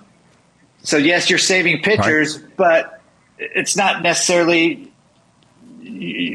[0.83, 2.57] So yes, you're saving pitchers, right.
[2.57, 3.01] but
[3.37, 4.91] it's not necessarily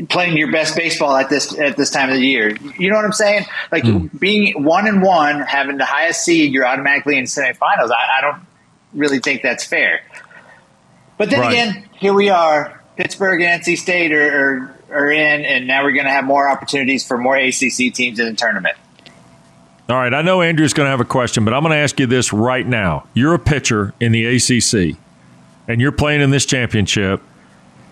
[0.10, 2.56] playing your best baseball at this at this time of the year.
[2.78, 3.46] You know what I'm saying?
[3.72, 4.20] Like mm.
[4.20, 7.90] being one and one, having the highest seed, you're automatically in semifinals.
[7.90, 8.46] I, I don't
[8.94, 10.02] really think that's fair.
[11.18, 11.52] But then right.
[11.52, 12.80] again, here we are.
[12.96, 16.50] Pittsburgh and NC State are, are, are in, and now we're going to have more
[16.50, 18.76] opportunities for more ACC teams in the tournament.
[19.88, 22.00] All right, I know Andrew's going to have a question, but I'm going to ask
[22.00, 23.08] you this right now.
[23.14, 24.98] You're a pitcher in the ACC,
[25.68, 27.22] and you're playing in this championship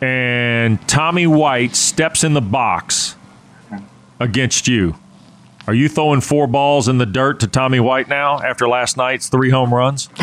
[0.02, 3.16] and Tommy White steps in the box
[4.20, 4.96] against you,
[5.66, 9.28] are you throwing four balls in the dirt to Tommy White now after last night's
[9.28, 10.10] three home runs?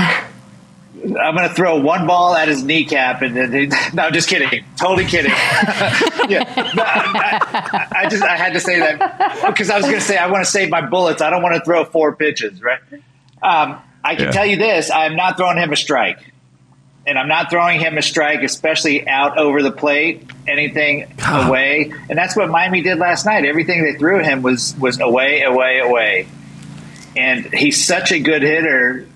[1.05, 5.05] I'm going to throw one ball at his kneecap, and then no, just kidding, totally
[5.05, 5.31] kidding.
[6.29, 10.17] yeah, I, I, just I had to say that because I was going to say
[10.17, 11.21] I want to save my bullets.
[11.21, 12.81] I don't want to throw four pitches, right?
[13.43, 14.31] Um, I can yeah.
[14.31, 16.33] tell you this: I'm not throwing him a strike
[17.07, 21.93] and I'm not throwing him a strike, especially out over the plate, anything away.
[22.09, 23.45] And that's what Miami did last night.
[23.45, 26.29] Everything they threw at him was was away, away, away.
[27.17, 29.07] And he's such a good hitter.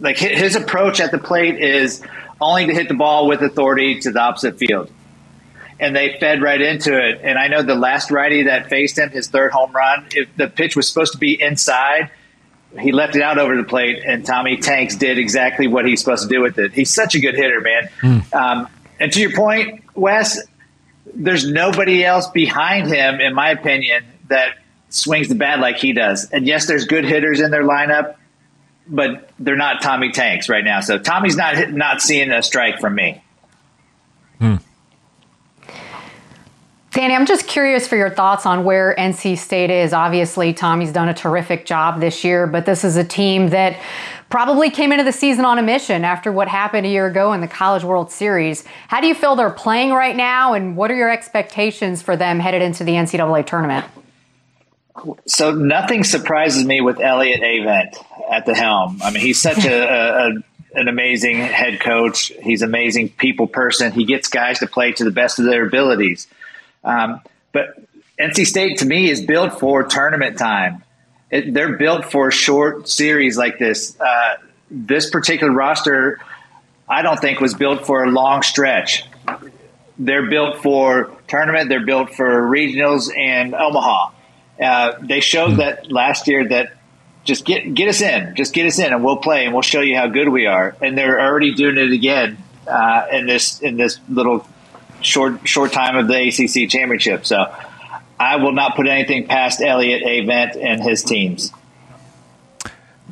[0.00, 2.02] Like his approach at the plate is
[2.40, 4.90] only to hit the ball with authority to the opposite field.
[5.80, 7.20] And they fed right into it.
[7.22, 10.48] And I know the last righty that faced him, his third home run, if the
[10.48, 12.10] pitch was supposed to be inside–
[12.78, 16.22] he left it out over the plate, and Tommy Tanks did exactly what he's supposed
[16.22, 16.72] to do with it.
[16.72, 17.88] He's such a good hitter, man.
[18.00, 18.34] Mm.
[18.34, 20.40] Um, and to your point, Wes,
[21.14, 24.56] there's nobody else behind him, in my opinion, that
[24.88, 26.30] swings the bat like he does.
[26.30, 28.16] And yes, there's good hitters in their lineup,
[28.86, 30.80] but they're not Tommy Tanks right now.
[30.80, 33.22] So Tommy's not not seeing a strike from me.
[34.38, 34.56] Hmm.
[36.92, 39.94] Danny, I'm just curious for your thoughts on where NC State is.
[39.94, 43.80] Obviously, Tommy's done a terrific job this year, but this is a team that
[44.28, 47.40] probably came into the season on a mission after what happened a year ago in
[47.40, 48.64] the College World Series.
[48.88, 52.38] How do you feel they're playing right now, and what are your expectations for them
[52.38, 53.86] headed into the NCAA tournament?
[55.26, 57.96] So nothing surprises me with Elliott Avent
[58.30, 59.00] at the helm.
[59.02, 60.28] I mean, he's such a, a,
[60.74, 62.32] an amazing head coach.
[62.42, 63.92] He's an amazing people person.
[63.92, 66.26] He gets guys to play to the best of their abilities.
[66.84, 67.20] Um,
[67.52, 67.82] but
[68.18, 70.84] NC State to me is built for tournament time.
[71.30, 73.98] It, they're built for short series like this.
[73.98, 74.36] Uh,
[74.70, 76.20] this particular roster,
[76.88, 79.04] I don't think was built for a long stretch.
[79.98, 81.68] They're built for tournament.
[81.68, 84.10] They're built for regionals and Omaha.
[84.60, 86.72] Uh, they showed that last year that
[87.24, 89.80] just get get us in, just get us in, and we'll play, and we'll show
[89.80, 90.76] you how good we are.
[90.80, 94.46] And they're already doing it again uh, in this in this little
[95.00, 97.26] short short time of the ACC championship.
[97.26, 97.52] So
[98.18, 101.52] I will not put anything past Elliott Avent and his teams.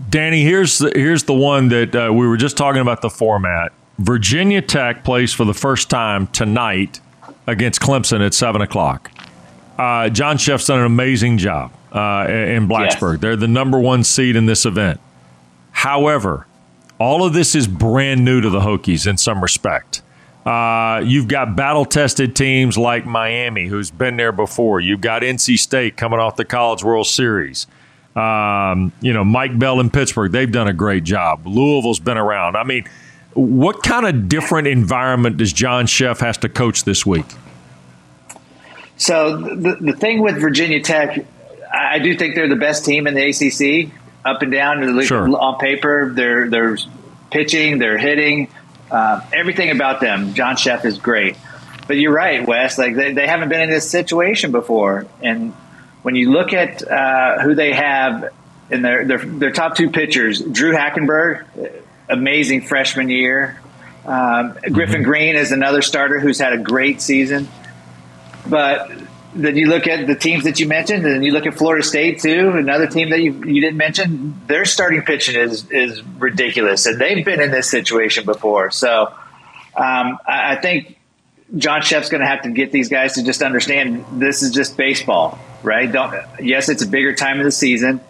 [0.09, 3.73] Danny, here's the, here's the one that uh, we were just talking about the format.
[3.99, 7.01] Virginia Tech plays for the first time tonight
[7.47, 9.10] against Clemson at seven o'clock.
[9.81, 13.13] Uh, John Szefc's done an amazing job uh, in Blacksburg.
[13.15, 13.21] Yes.
[13.23, 15.01] They're the number one seed in this event.
[15.71, 16.47] However,
[16.99, 20.03] all of this is brand new to the Hokies in some respect.
[20.45, 24.81] Uh, you've got battle tested teams like Miami, who's been there before.
[24.81, 27.67] You've got NC State coming off the College World Series.
[28.15, 31.47] Um, you know, Mike Bell in Pittsburgh, they've done a great job.
[31.47, 32.55] Louisville's been around.
[32.55, 32.85] I mean,
[33.33, 37.25] what kind of different environment does John Szefc has to coach this week?
[39.01, 41.25] So the, the thing with Virginia Tech,
[41.73, 43.91] I do think they're the best team in the ACC,
[44.27, 45.03] up and down.
[45.05, 45.27] Sure.
[45.39, 46.77] On paper, they're they're
[47.31, 48.49] pitching, they're hitting,
[48.91, 50.35] uh, everything about them.
[50.35, 51.39] John Szefc is great,
[51.87, 52.77] but you're right, Wes.
[52.77, 55.55] Like they, they haven't been in this situation before, and
[56.03, 58.29] when you look at uh, who they have
[58.71, 61.47] in their, their, their top two pitchers, Drue Hackenberg,
[62.11, 63.59] amazing freshman year.
[64.05, 65.03] Um, Griffin mm-hmm.
[65.05, 67.49] Green is another starter who's had a great season.
[68.49, 68.91] But
[69.35, 72.21] then you look at the teams that you mentioned, and you look at Florida State
[72.21, 74.41] too, another team that you, you didn't mention.
[74.47, 78.71] Their starting pitching is is ridiculous, and they've been in this situation before.
[78.71, 79.07] So
[79.77, 80.99] um, I, I think
[81.57, 84.77] John Szefc's going to have to get these guys to just understand this is just
[84.77, 85.91] baseball, right?
[85.91, 88.01] Don't yes, it's a bigger time of the season,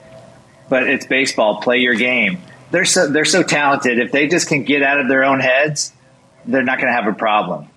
[0.69, 1.61] but it's baseball.
[1.61, 2.39] Play your game.
[2.71, 3.99] They're so they're so talented.
[3.99, 5.93] If they just can get out of their own heads,
[6.47, 7.70] they're not going to have a problem.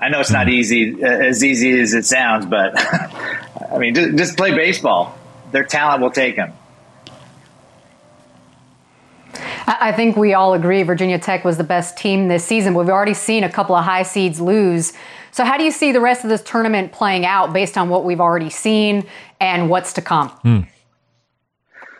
[0.00, 2.74] I know it's not easy as easy as it sounds, but
[3.72, 5.16] I mean, just, just play baseball.
[5.52, 6.52] Their talent will take them.
[9.68, 12.74] I think we all agree Virginia Tech was the best team this season.
[12.74, 14.92] We've already seen a couple of high seeds lose.
[15.32, 18.04] So, how do you see the rest of this tournament playing out based on what
[18.04, 19.06] we've already seen
[19.40, 20.28] and what's to come?
[20.28, 20.60] Hmm.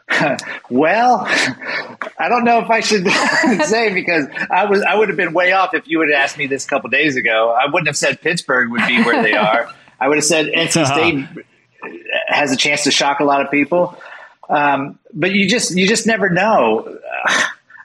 [0.71, 3.09] well, I don't know if I should
[3.64, 6.38] say because I was I would have been way off if you would have asked
[6.38, 7.51] me this a couple days ago.
[7.51, 9.73] I wouldn't have said Pittsburgh would be where they are.
[10.01, 11.45] I would have said NC State
[12.29, 13.97] has a chance to shock a lot of people.
[14.49, 16.99] Um, but you just you just never know.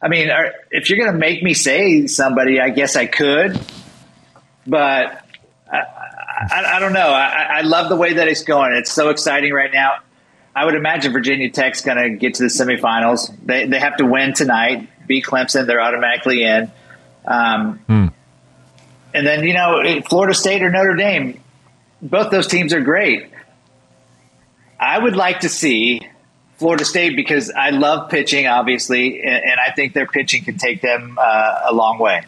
[0.01, 3.59] I mean, are, if you're going to make me say somebody, I guess I could,
[4.65, 5.23] but
[5.71, 7.09] I, I, I don't know.
[7.09, 8.73] I, I, love the way that it's going.
[8.73, 9.99] It's so exciting right now.
[10.55, 13.33] I would imagine Virginia Tech's going to get to the semifinals.
[13.45, 15.65] They they have to win tonight, beat Clemson.
[15.65, 16.71] They're automatically in.
[17.25, 18.07] Um, hmm.
[19.13, 21.41] And then you know, Florida State or Notre Dame,
[22.01, 23.31] both those teams are great.
[24.79, 26.01] I would like to see
[26.57, 30.81] Florida State because I love pitching, obviously, and, and I think their pitching can take
[30.81, 32.23] them uh, a long way.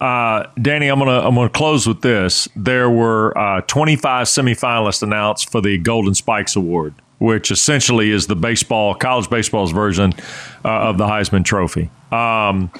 [0.00, 2.48] Uh, Danny, I'm gonna I'm gonna close with this.
[2.54, 8.36] There were uh, 25 semifinalists announced for the Golden Spikes Award, which essentially is the
[8.36, 10.12] baseball college baseball's version
[10.64, 11.90] uh, of the Heisman Trophy.
[12.12, 12.70] Um,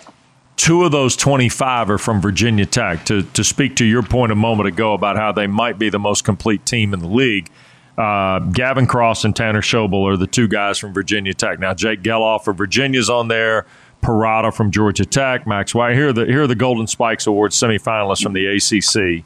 [0.57, 3.05] two of those 25 are from Virginia Tech.
[3.07, 5.99] To to speak to your point a moment ago about how they might be the
[5.99, 7.51] most complete team in the league.
[7.97, 11.59] Uh, Gavin Cross and Tanner Schobel are the two guys from Virginia Tech.
[11.59, 13.67] Now, Jake Gelof for Virginia's on there.
[14.03, 15.47] Parada from Georgia Tech.
[15.47, 15.95] Max White.
[15.95, 19.25] Here are the, here are the Golden Spikes Award semifinalists from the ACC.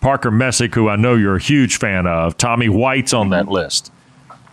[0.00, 2.36] Parker Messick, who I know you're a huge fan of.
[2.36, 3.92] Tommy White's on that list.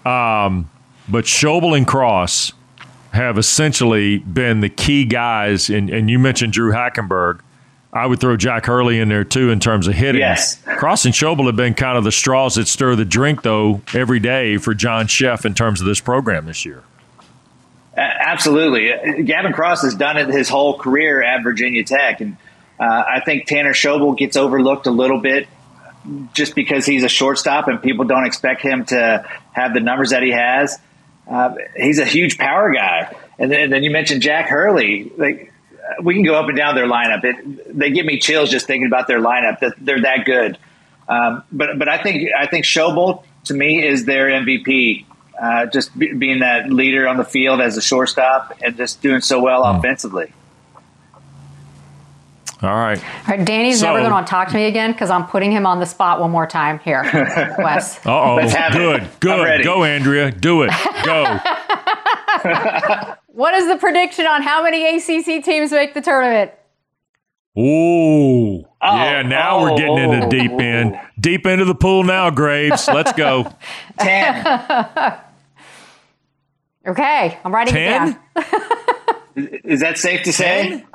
[0.05, 0.69] Um,
[1.07, 2.53] but Schobel and Cross
[3.11, 5.69] have essentially been the key guys.
[5.69, 7.41] And, and you mentioned Drue Hackenberg
[7.91, 10.21] I would throw Jack Hurley in there too in terms of hitting.
[10.21, 10.61] Yes.
[10.77, 14.19] Cross and Schobel have been kind of the straws that stir the drink, though, every
[14.19, 16.83] day for John Szefc in terms of this program this year.
[18.31, 19.23] Absolutely.
[19.23, 22.21] Gavin Cross has done it his whole career at Virginia Tech.
[22.21, 22.37] And
[22.79, 25.47] uh, I think Tanner Schobel gets overlooked a little bit
[26.33, 30.21] just because he's a shortstop and people don't expect him to have the numbers that
[30.21, 30.77] he has.
[31.27, 33.15] Uh, he's a huge power guy.
[33.39, 35.11] And then, and then you mentioned Jack Hurley.
[35.17, 35.51] Like,
[36.03, 37.23] we can go up and down their lineup.
[37.23, 39.59] It, they give me chills just thinking about their lineup.
[39.59, 40.57] That they're that good.
[41.07, 45.05] Um, but but I think I think Schobel to me is their MVP.
[45.41, 49.21] Uh, just be, being that leader on the field as a shortstop and just doing
[49.21, 49.77] so well mm.
[49.77, 50.33] offensively.
[52.61, 53.01] All right.
[53.01, 53.45] All right.
[53.45, 55.85] Danny's so, never going to talk to me again because I'm putting him on the
[55.85, 57.03] spot one more time here,
[57.59, 58.05] Wes.
[58.05, 58.39] Uh oh.
[58.73, 59.03] Good.
[59.03, 59.19] It.
[59.21, 59.63] Good.
[59.63, 60.29] Go, Andrea.
[60.29, 60.71] Do it.
[61.05, 61.23] Go.
[63.27, 66.51] what is the prediction on how many ACC teams make the tournament?
[67.57, 68.65] Ooh.
[68.81, 70.99] Oh, yeah, now oh, we're getting into oh, deep end.
[71.19, 72.87] Deep into the pool now, Graves.
[72.87, 73.53] Let's go.
[73.99, 75.19] 10.
[76.89, 78.19] Okay, I'm writing 10?
[78.35, 78.45] it
[79.35, 79.49] down.
[79.63, 80.85] is that safe to say?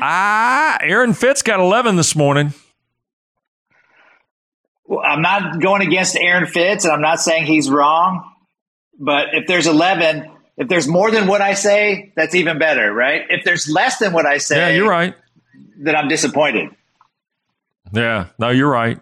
[0.00, 2.52] Ah, Aaron Fitt got 11 this morning.
[4.84, 8.32] Well, I'm not going against Aaron Fitt, and I'm not saying he's wrong.
[8.98, 13.22] But if there's 11, if there's more than what I say, that's even better, right?
[13.28, 15.14] If there's less than what I say, yeah, you're right.
[15.76, 16.70] Then I'm disappointed.
[17.92, 18.98] Yeah, no, you're right.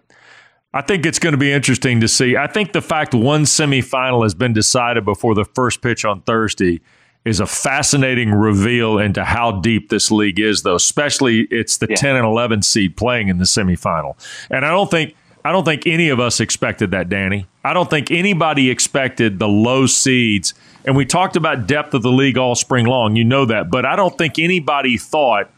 [0.76, 2.36] I think it's going to be interesting to see.
[2.36, 6.82] I think the fact one semifinal has been decided before the first pitch on Thursday
[7.24, 10.74] is a fascinating reveal into how deep this league is, though.
[10.74, 11.96] Especially it's the yeah.
[11.96, 14.16] 10 and 11 seed playing in the semifinal,
[14.50, 15.16] and I don't think
[15.46, 17.46] I don't think any of us expected that, Danny.
[17.64, 20.52] I don't think anybody expected the low seeds.
[20.84, 23.16] And we talked about depth of the league all spring long.
[23.16, 25.50] You know that, but I don't think anybody thought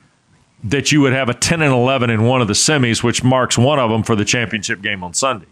[0.65, 3.57] that you would have a 10 and 11 in one of the semis, which marks
[3.57, 5.47] one of them for the championship game on Sunday.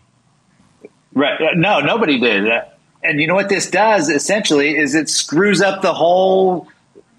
[1.15, 1.41] Right.
[1.41, 2.49] Uh, no, nobody did.
[2.49, 2.65] Uh,
[3.03, 6.69] and you know what this does essentially is it screws up the whole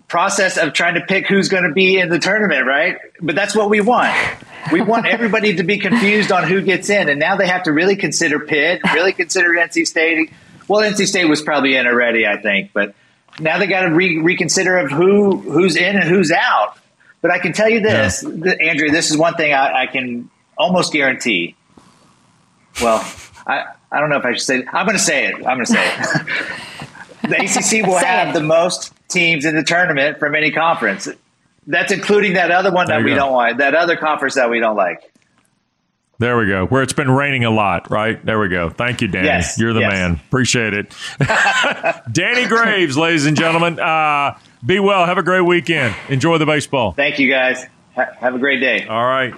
[0.07, 2.97] process of trying to pick who's going to be in the tournament, right?
[3.21, 4.15] But that's what we want.
[4.71, 7.71] We want everybody to be confused on who gets in, and now they have to
[7.71, 10.31] really consider Pitt, really consider NC State.
[10.67, 12.93] Well, NC State was probably in already, I think, but
[13.39, 16.77] now they got to re- reconsider of who who's in and who's out.
[17.27, 18.53] But I can tell you this, yeah.
[18.53, 21.57] Andrew, this is one thing I, I can almost guarantee.
[22.81, 23.05] Well,
[23.45, 24.65] I, I don't know if I should say it.
[24.71, 25.35] I'm going to say it.
[25.35, 25.99] I'm going to say it.
[27.29, 28.33] the ACC will have it.
[28.33, 31.09] the most teams in the tournament from any conference.
[31.65, 33.17] That's including that other one that we go.
[33.17, 35.11] don't like, that other conference that we don't like.
[36.19, 36.65] There we go.
[36.65, 38.25] Where it's been raining a lot, right?
[38.25, 38.69] There we go.
[38.69, 39.27] Thank you, Danny.
[39.27, 39.91] Yes, You're the yes.
[39.91, 40.13] man.
[40.13, 40.95] Appreciate it.
[42.11, 43.81] Danny Graves, ladies and gentlemen.
[43.81, 45.05] Uh, be well.
[45.05, 45.95] Have a great weekend.
[46.09, 46.91] Enjoy the baseball.
[46.93, 47.65] Thank you, guys.
[47.95, 48.85] Ha- have a great day.
[48.87, 49.33] All right.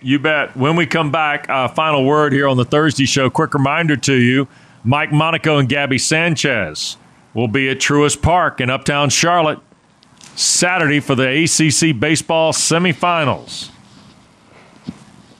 [0.00, 0.56] You bet.
[0.56, 3.28] When we come back, uh, final word here on the Thursday show.
[3.30, 4.48] Quick reminder to you
[4.84, 6.96] Mike Monaco and Gaby Sanchez
[7.34, 9.58] will be at Truist Park in Uptown Charlotte
[10.36, 13.70] Saturday for the ACC baseball semifinals.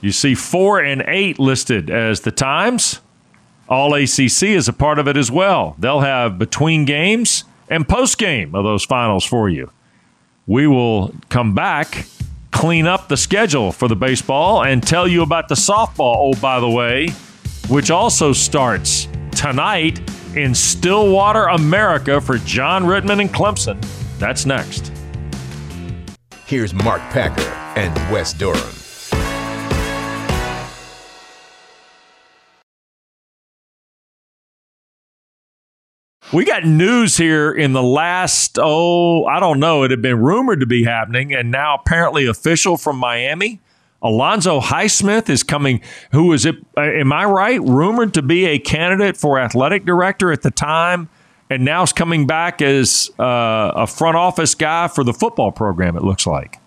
[0.01, 2.99] You see four and eight listed as the times.
[3.69, 5.75] All ACC is a part of it as well.
[5.77, 9.71] They'll have between games and post game of those finals for you.
[10.45, 12.05] We will come back,
[12.51, 16.15] clean up the schedule for the baseball, and tell you about the softball.
[16.35, 17.09] Oh, by the way,
[17.67, 19.99] which also starts tonight
[20.35, 23.83] in Stillwater, America for John Rittman and Clemson.
[24.19, 24.91] That's next.
[26.45, 27.41] Here's Mark Packer
[27.77, 28.86] and Wes Durham.
[36.33, 39.83] We got news here in the last, oh, I don't know.
[39.83, 43.61] It had been rumored to be happening and now apparently official from Miami.
[44.01, 46.55] Alonzo Highsmith is coming, who is it?
[46.75, 47.61] Uh, am I right?
[47.61, 51.09] Rumored to be a candidate for athletic director at the time,
[51.49, 55.95] and now is coming back as uh, a front office guy for the football program,
[55.95, 56.59] it looks like.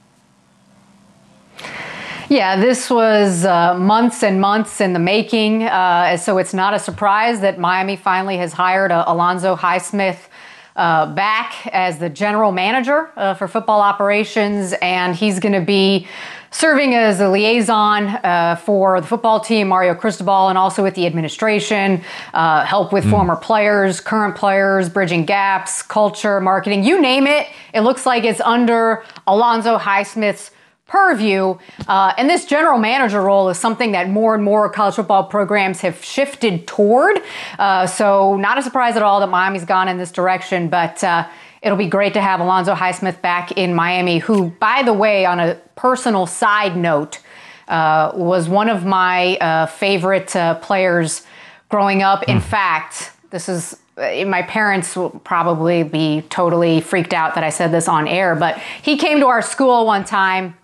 [2.30, 5.64] Yeah, this was uh, months and months in the making.
[5.64, 10.28] Uh, so it's not a surprise that Miami finally has hired uh, Alonzo Highsmith
[10.76, 16.06] uh, back as the general manager uh, for football operations, and he's going to be
[16.52, 21.06] serving as a liaison uh, for the football team, Mario Cristobal, and also with the
[21.06, 22.00] administration,
[22.32, 23.10] uh, help with mm.
[23.10, 27.48] former players, current players, bridging gaps, culture, marketing, you name it.
[27.74, 30.52] It looks like it's under Alonzo Highsmith's
[30.90, 31.56] purview.
[31.86, 35.80] Uh, and this general manager role is something that more and more college football programs
[35.80, 37.22] have shifted toward.
[37.60, 41.28] Uh, so, not a surprise at all that Miami's gone in this direction, but uh,
[41.62, 45.38] it'll be great to have Alonzo Highsmith back in Miami, who, by the way, on
[45.38, 47.20] a personal side note,
[47.68, 51.24] uh, was one of my uh, favorite uh, players
[51.68, 52.24] growing up.
[52.24, 52.42] In hmm.
[52.42, 57.86] fact, this is my parents will probably be totally freaked out that I said this
[57.86, 60.56] on air, but he came to our school one time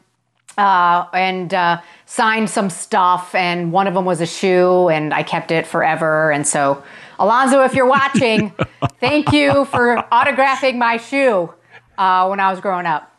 [0.56, 5.22] uh, and uh, signed some stuff, and one of them was a shoe, and I
[5.22, 6.30] kept it forever.
[6.30, 6.82] And so,
[7.18, 8.52] Alonzo, if you're watching,
[9.00, 11.52] thank you for autographing my shoe
[11.98, 13.12] uh, when I was growing up.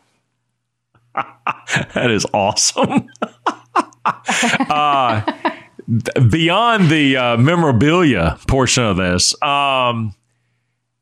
[1.15, 3.07] that is awesome.
[4.69, 5.21] Uh,
[6.29, 10.15] beyond the uh, memorabilia portion of this, um,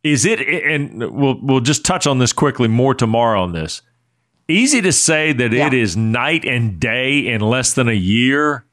[0.03, 0.39] is it?
[0.41, 3.83] And we'll we'll just touch on this quickly more tomorrow on this
[4.47, 5.67] easy to say that yeah.
[5.67, 8.65] it is night and day in less than a year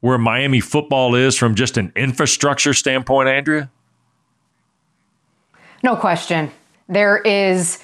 [0.00, 3.70] where Miami football is from just an infrastructure standpoint, Andrea?
[5.82, 6.50] No question.
[6.88, 7.78] There is,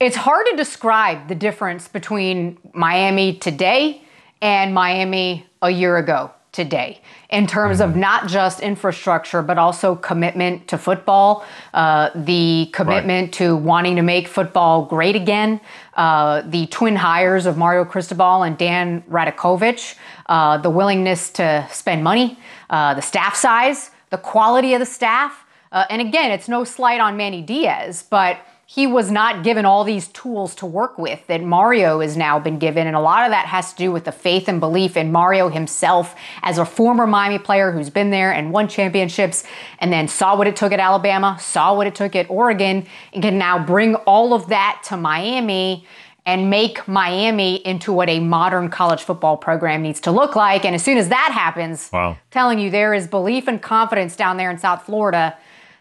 [0.00, 4.02] it's hard to describe the difference between Miami today
[4.40, 7.00] and Miami a year ago today
[7.30, 8.00] in terms of mm-hmm.
[8.00, 11.44] not just infrastructure, but also commitment to football,
[11.74, 13.32] uh, the commitment right.
[13.32, 15.60] to wanting to make football great again,
[15.94, 19.96] uh, the twin hires of Mario Cristobal and Dan Radakovich,
[20.26, 22.38] uh, the willingness to spend money,
[22.70, 25.44] uh, the staff size, the quality of the staff.
[25.72, 29.84] Uh, and again, it's no slight on Manny Diaz, but he was not given all
[29.84, 32.86] these tools to work with that Mario has now been given.
[32.86, 35.48] And a lot of that has to do with the faith and belief in Mario
[35.48, 39.44] himself as a former Miami player who's been there and won championships
[39.80, 43.22] and then saw what it took at Alabama, saw what it took at Oregon, and
[43.22, 45.86] can now bring all of that to Miami
[46.26, 50.64] and make Miami into what a modern college football program needs to look like.
[50.64, 52.16] And as soon as that happens, wow.
[52.30, 55.36] telling you there is belief and confidence down there in South Florida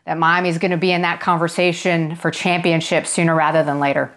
[0.05, 4.11] that Miami is going to be in that conversation for championship sooner rather than later.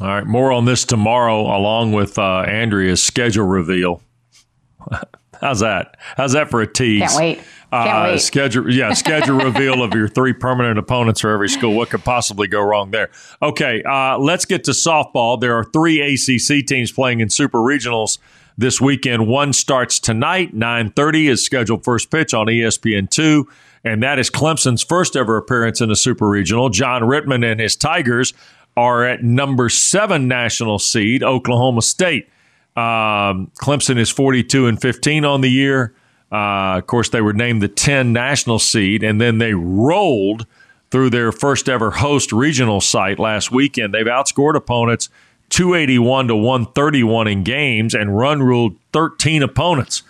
[0.00, 4.02] All right, more on this tomorrow, along with uh, Andrea's schedule reveal.
[5.40, 5.96] How's that?
[6.16, 7.00] How's that for a tease?
[7.00, 7.36] Can't wait.
[7.70, 8.18] Can't uh, wait.
[8.18, 11.74] Schedule, yeah, schedule reveal of your three permanent opponents for every school.
[11.74, 13.10] What could possibly go wrong there?
[13.42, 15.40] Okay, uh, let's get to softball.
[15.40, 18.18] There are three ACC teams playing in super regionals
[18.56, 19.28] this weekend.
[19.28, 23.48] One starts tonight, nine thirty is scheduled first pitch on ESPN two
[23.84, 26.68] and that is Clemson's first ever appearance in a super regional.
[26.68, 28.34] John Rittman and his Tigers
[28.76, 32.28] are at number seven national seed, Oklahoma State.
[32.76, 35.94] Um, Clemson is 42 and 15 on the year.
[36.32, 40.46] Uh, of course, they were named the 10 national seed, and then they rolled
[40.90, 43.94] through their first ever host regional site last weekend.
[43.94, 45.08] They've outscored opponents
[45.50, 50.02] 281 to 131 in games and run ruled 13 opponents.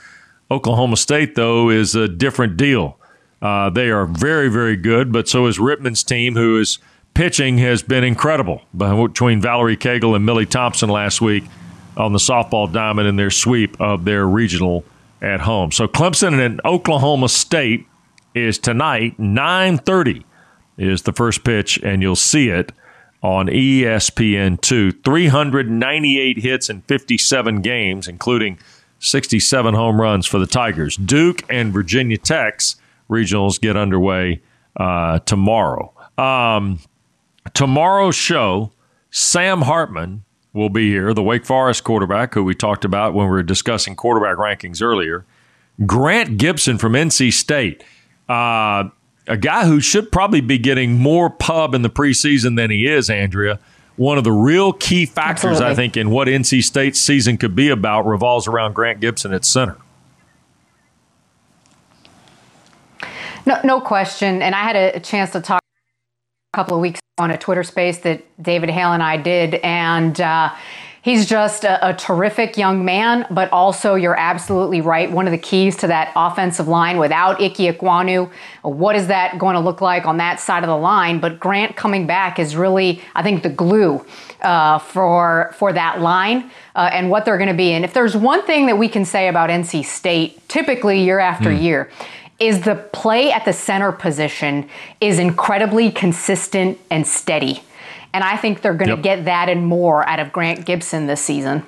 [0.50, 2.98] Oklahoma State, though, is a different deal.
[3.42, 6.78] Uh, they are very, very good, but so is Rittman's team, who is
[7.14, 11.44] pitching has been incredible between Valerie Cagle and Millie Thompson last week
[11.96, 14.84] on the softball diamond in their sweep of their regional
[15.22, 15.72] at home.
[15.72, 17.86] So Clemson and Oklahoma State
[18.34, 20.24] is tonight 9:30
[20.78, 22.72] is the first pitch and you'll see it
[23.22, 25.04] on ESPN2.
[25.04, 28.58] 398 hits in 57 games including
[28.98, 30.96] 67 home runs for the Tigers.
[30.96, 32.76] Duke and Virginia Tech's
[33.10, 34.40] regionals get underway
[34.76, 35.92] uh, tomorrow.
[36.16, 36.80] Um,
[37.54, 38.72] tomorrow's show,
[39.10, 43.30] Sam Hartman will be here, the Wake Forest quarterback who we talked about when we
[43.30, 45.24] were discussing quarterback rankings earlier.
[45.86, 47.82] Grant Gibson from NC State,
[48.28, 48.88] uh,
[49.26, 53.08] a guy who should probably be getting more pub in the preseason than he is,
[53.08, 53.58] Andrea.
[53.96, 55.72] One of the real key factors, Absolutely.
[55.72, 59.44] I think, in what NC State's season could be about revolves around Grant Gibson at
[59.44, 59.76] center.
[63.50, 64.42] No, no question.
[64.42, 67.98] And I had a, chance to talk a couple of weeks on a Twitter space
[67.98, 69.54] that David Hale and I did.
[69.56, 70.54] And uh,
[71.02, 75.10] he's just a, a, terrific young man, but also you're absolutely right.
[75.10, 78.30] One of the keys to that offensive line without Ike Ekwonu,
[78.62, 81.18] what is that going to look like on that side of the line?
[81.18, 84.06] But Grant coming back is really, I think, the glue
[84.42, 86.52] uh, for for that line.
[86.76, 87.72] Uh, and what they're going to be.
[87.72, 91.50] And if there's one thing that we can say about NC State, typically year after
[91.50, 91.60] mm.
[91.60, 91.90] year,
[92.40, 94.68] is the play at the center position
[95.00, 97.62] is incredibly consistent and steady.
[98.12, 99.02] And I think they're going to yep.
[99.02, 101.64] get that and more out of Grant Gibson this season.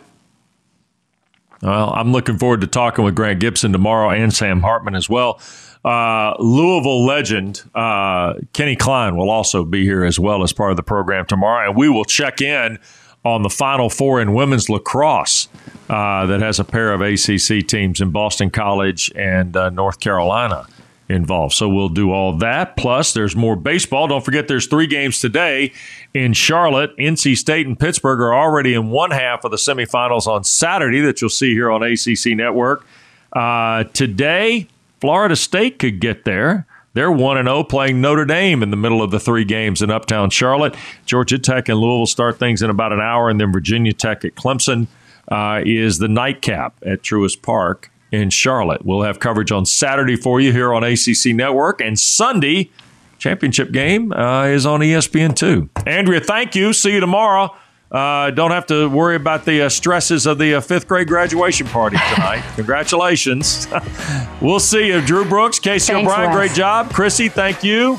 [1.63, 5.41] Well, I'm looking forward to talking with Grant Gibson tomorrow and Sam Hartman as well.
[5.85, 10.77] Uh, Louisville legend uh, Kenny Klein will also be here as well as part of
[10.77, 12.79] the program tomorrow, and we will check in
[13.25, 15.49] on the Final Four in women's lacrosse
[15.93, 20.67] uh, that has a pair of ACC teams in Boston College and uh, North Carolina
[21.07, 21.53] involved.
[21.53, 22.77] So we'll do all that.
[22.79, 24.09] Plus, there's more baseball.
[24.09, 25.71] Don't forget, there's three games today
[26.15, 26.97] in Charlotte.
[26.97, 31.21] NC State and Pittsburgh are already in one half of the semifinals on Saturday that
[31.21, 32.87] you'll see here on ACC Network.
[33.35, 34.69] Uh, today,
[35.03, 36.67] Florida State could get there.
[36.95, 40.31] They're 1 0 playing Notre Dame in the middle of the three games in uptown
[40.31, 40.75] Charlotte.
[41.05, 44.35] Georgia Tech and Louisville start things in about an hour, and then Virginia Tech at
[44.35, 44.87] Clemson
[45.33, 48.85] uh, is the nightcap at Truist Park in Charlotte.
[48.85, 52.71] We'll have coverage on Saturday for you here on ACC Network, and Sunday,
[53.19, 55.87] championship game uh, is on ESPN2.
[55.87, 56.75] Andrea, thank you.
[56.75, 57.57] See you tomorrow.
[57.91, 61.67] Uh, don't have to worry about the uh, stresses of the uh, fifth grade graduation
[61.67, 62.43] party tonight.
[62.57, 63.67] Congratulations.
[64.43, 65.01] we'll see you.
[65.01, 66.91] Drew Brooks, Casey Thanks, O'Brien, great job.
[66.91, 67.99] Chrissy, thank you.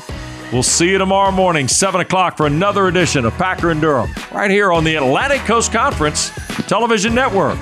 [0.52, 4.50] We'll see you tomorrow morning, 7 o'clock, for another edition of Packer and Durham, right
[4.50, 6.30] here on the Atlantic Coast Conference
[6.68, 7.58] Television Network.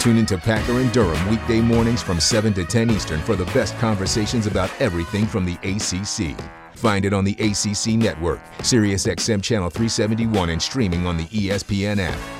[0.00, 3.76] Tune into Packer and Durham weekday mornings from 7 to 10 Eastern for the best
[3.78, 6.38] conversations about everything from the ACC.
[6.76, 12.37] Find it on the ACC network, SiriusXM Channel 371, and streaming on the ESPN app.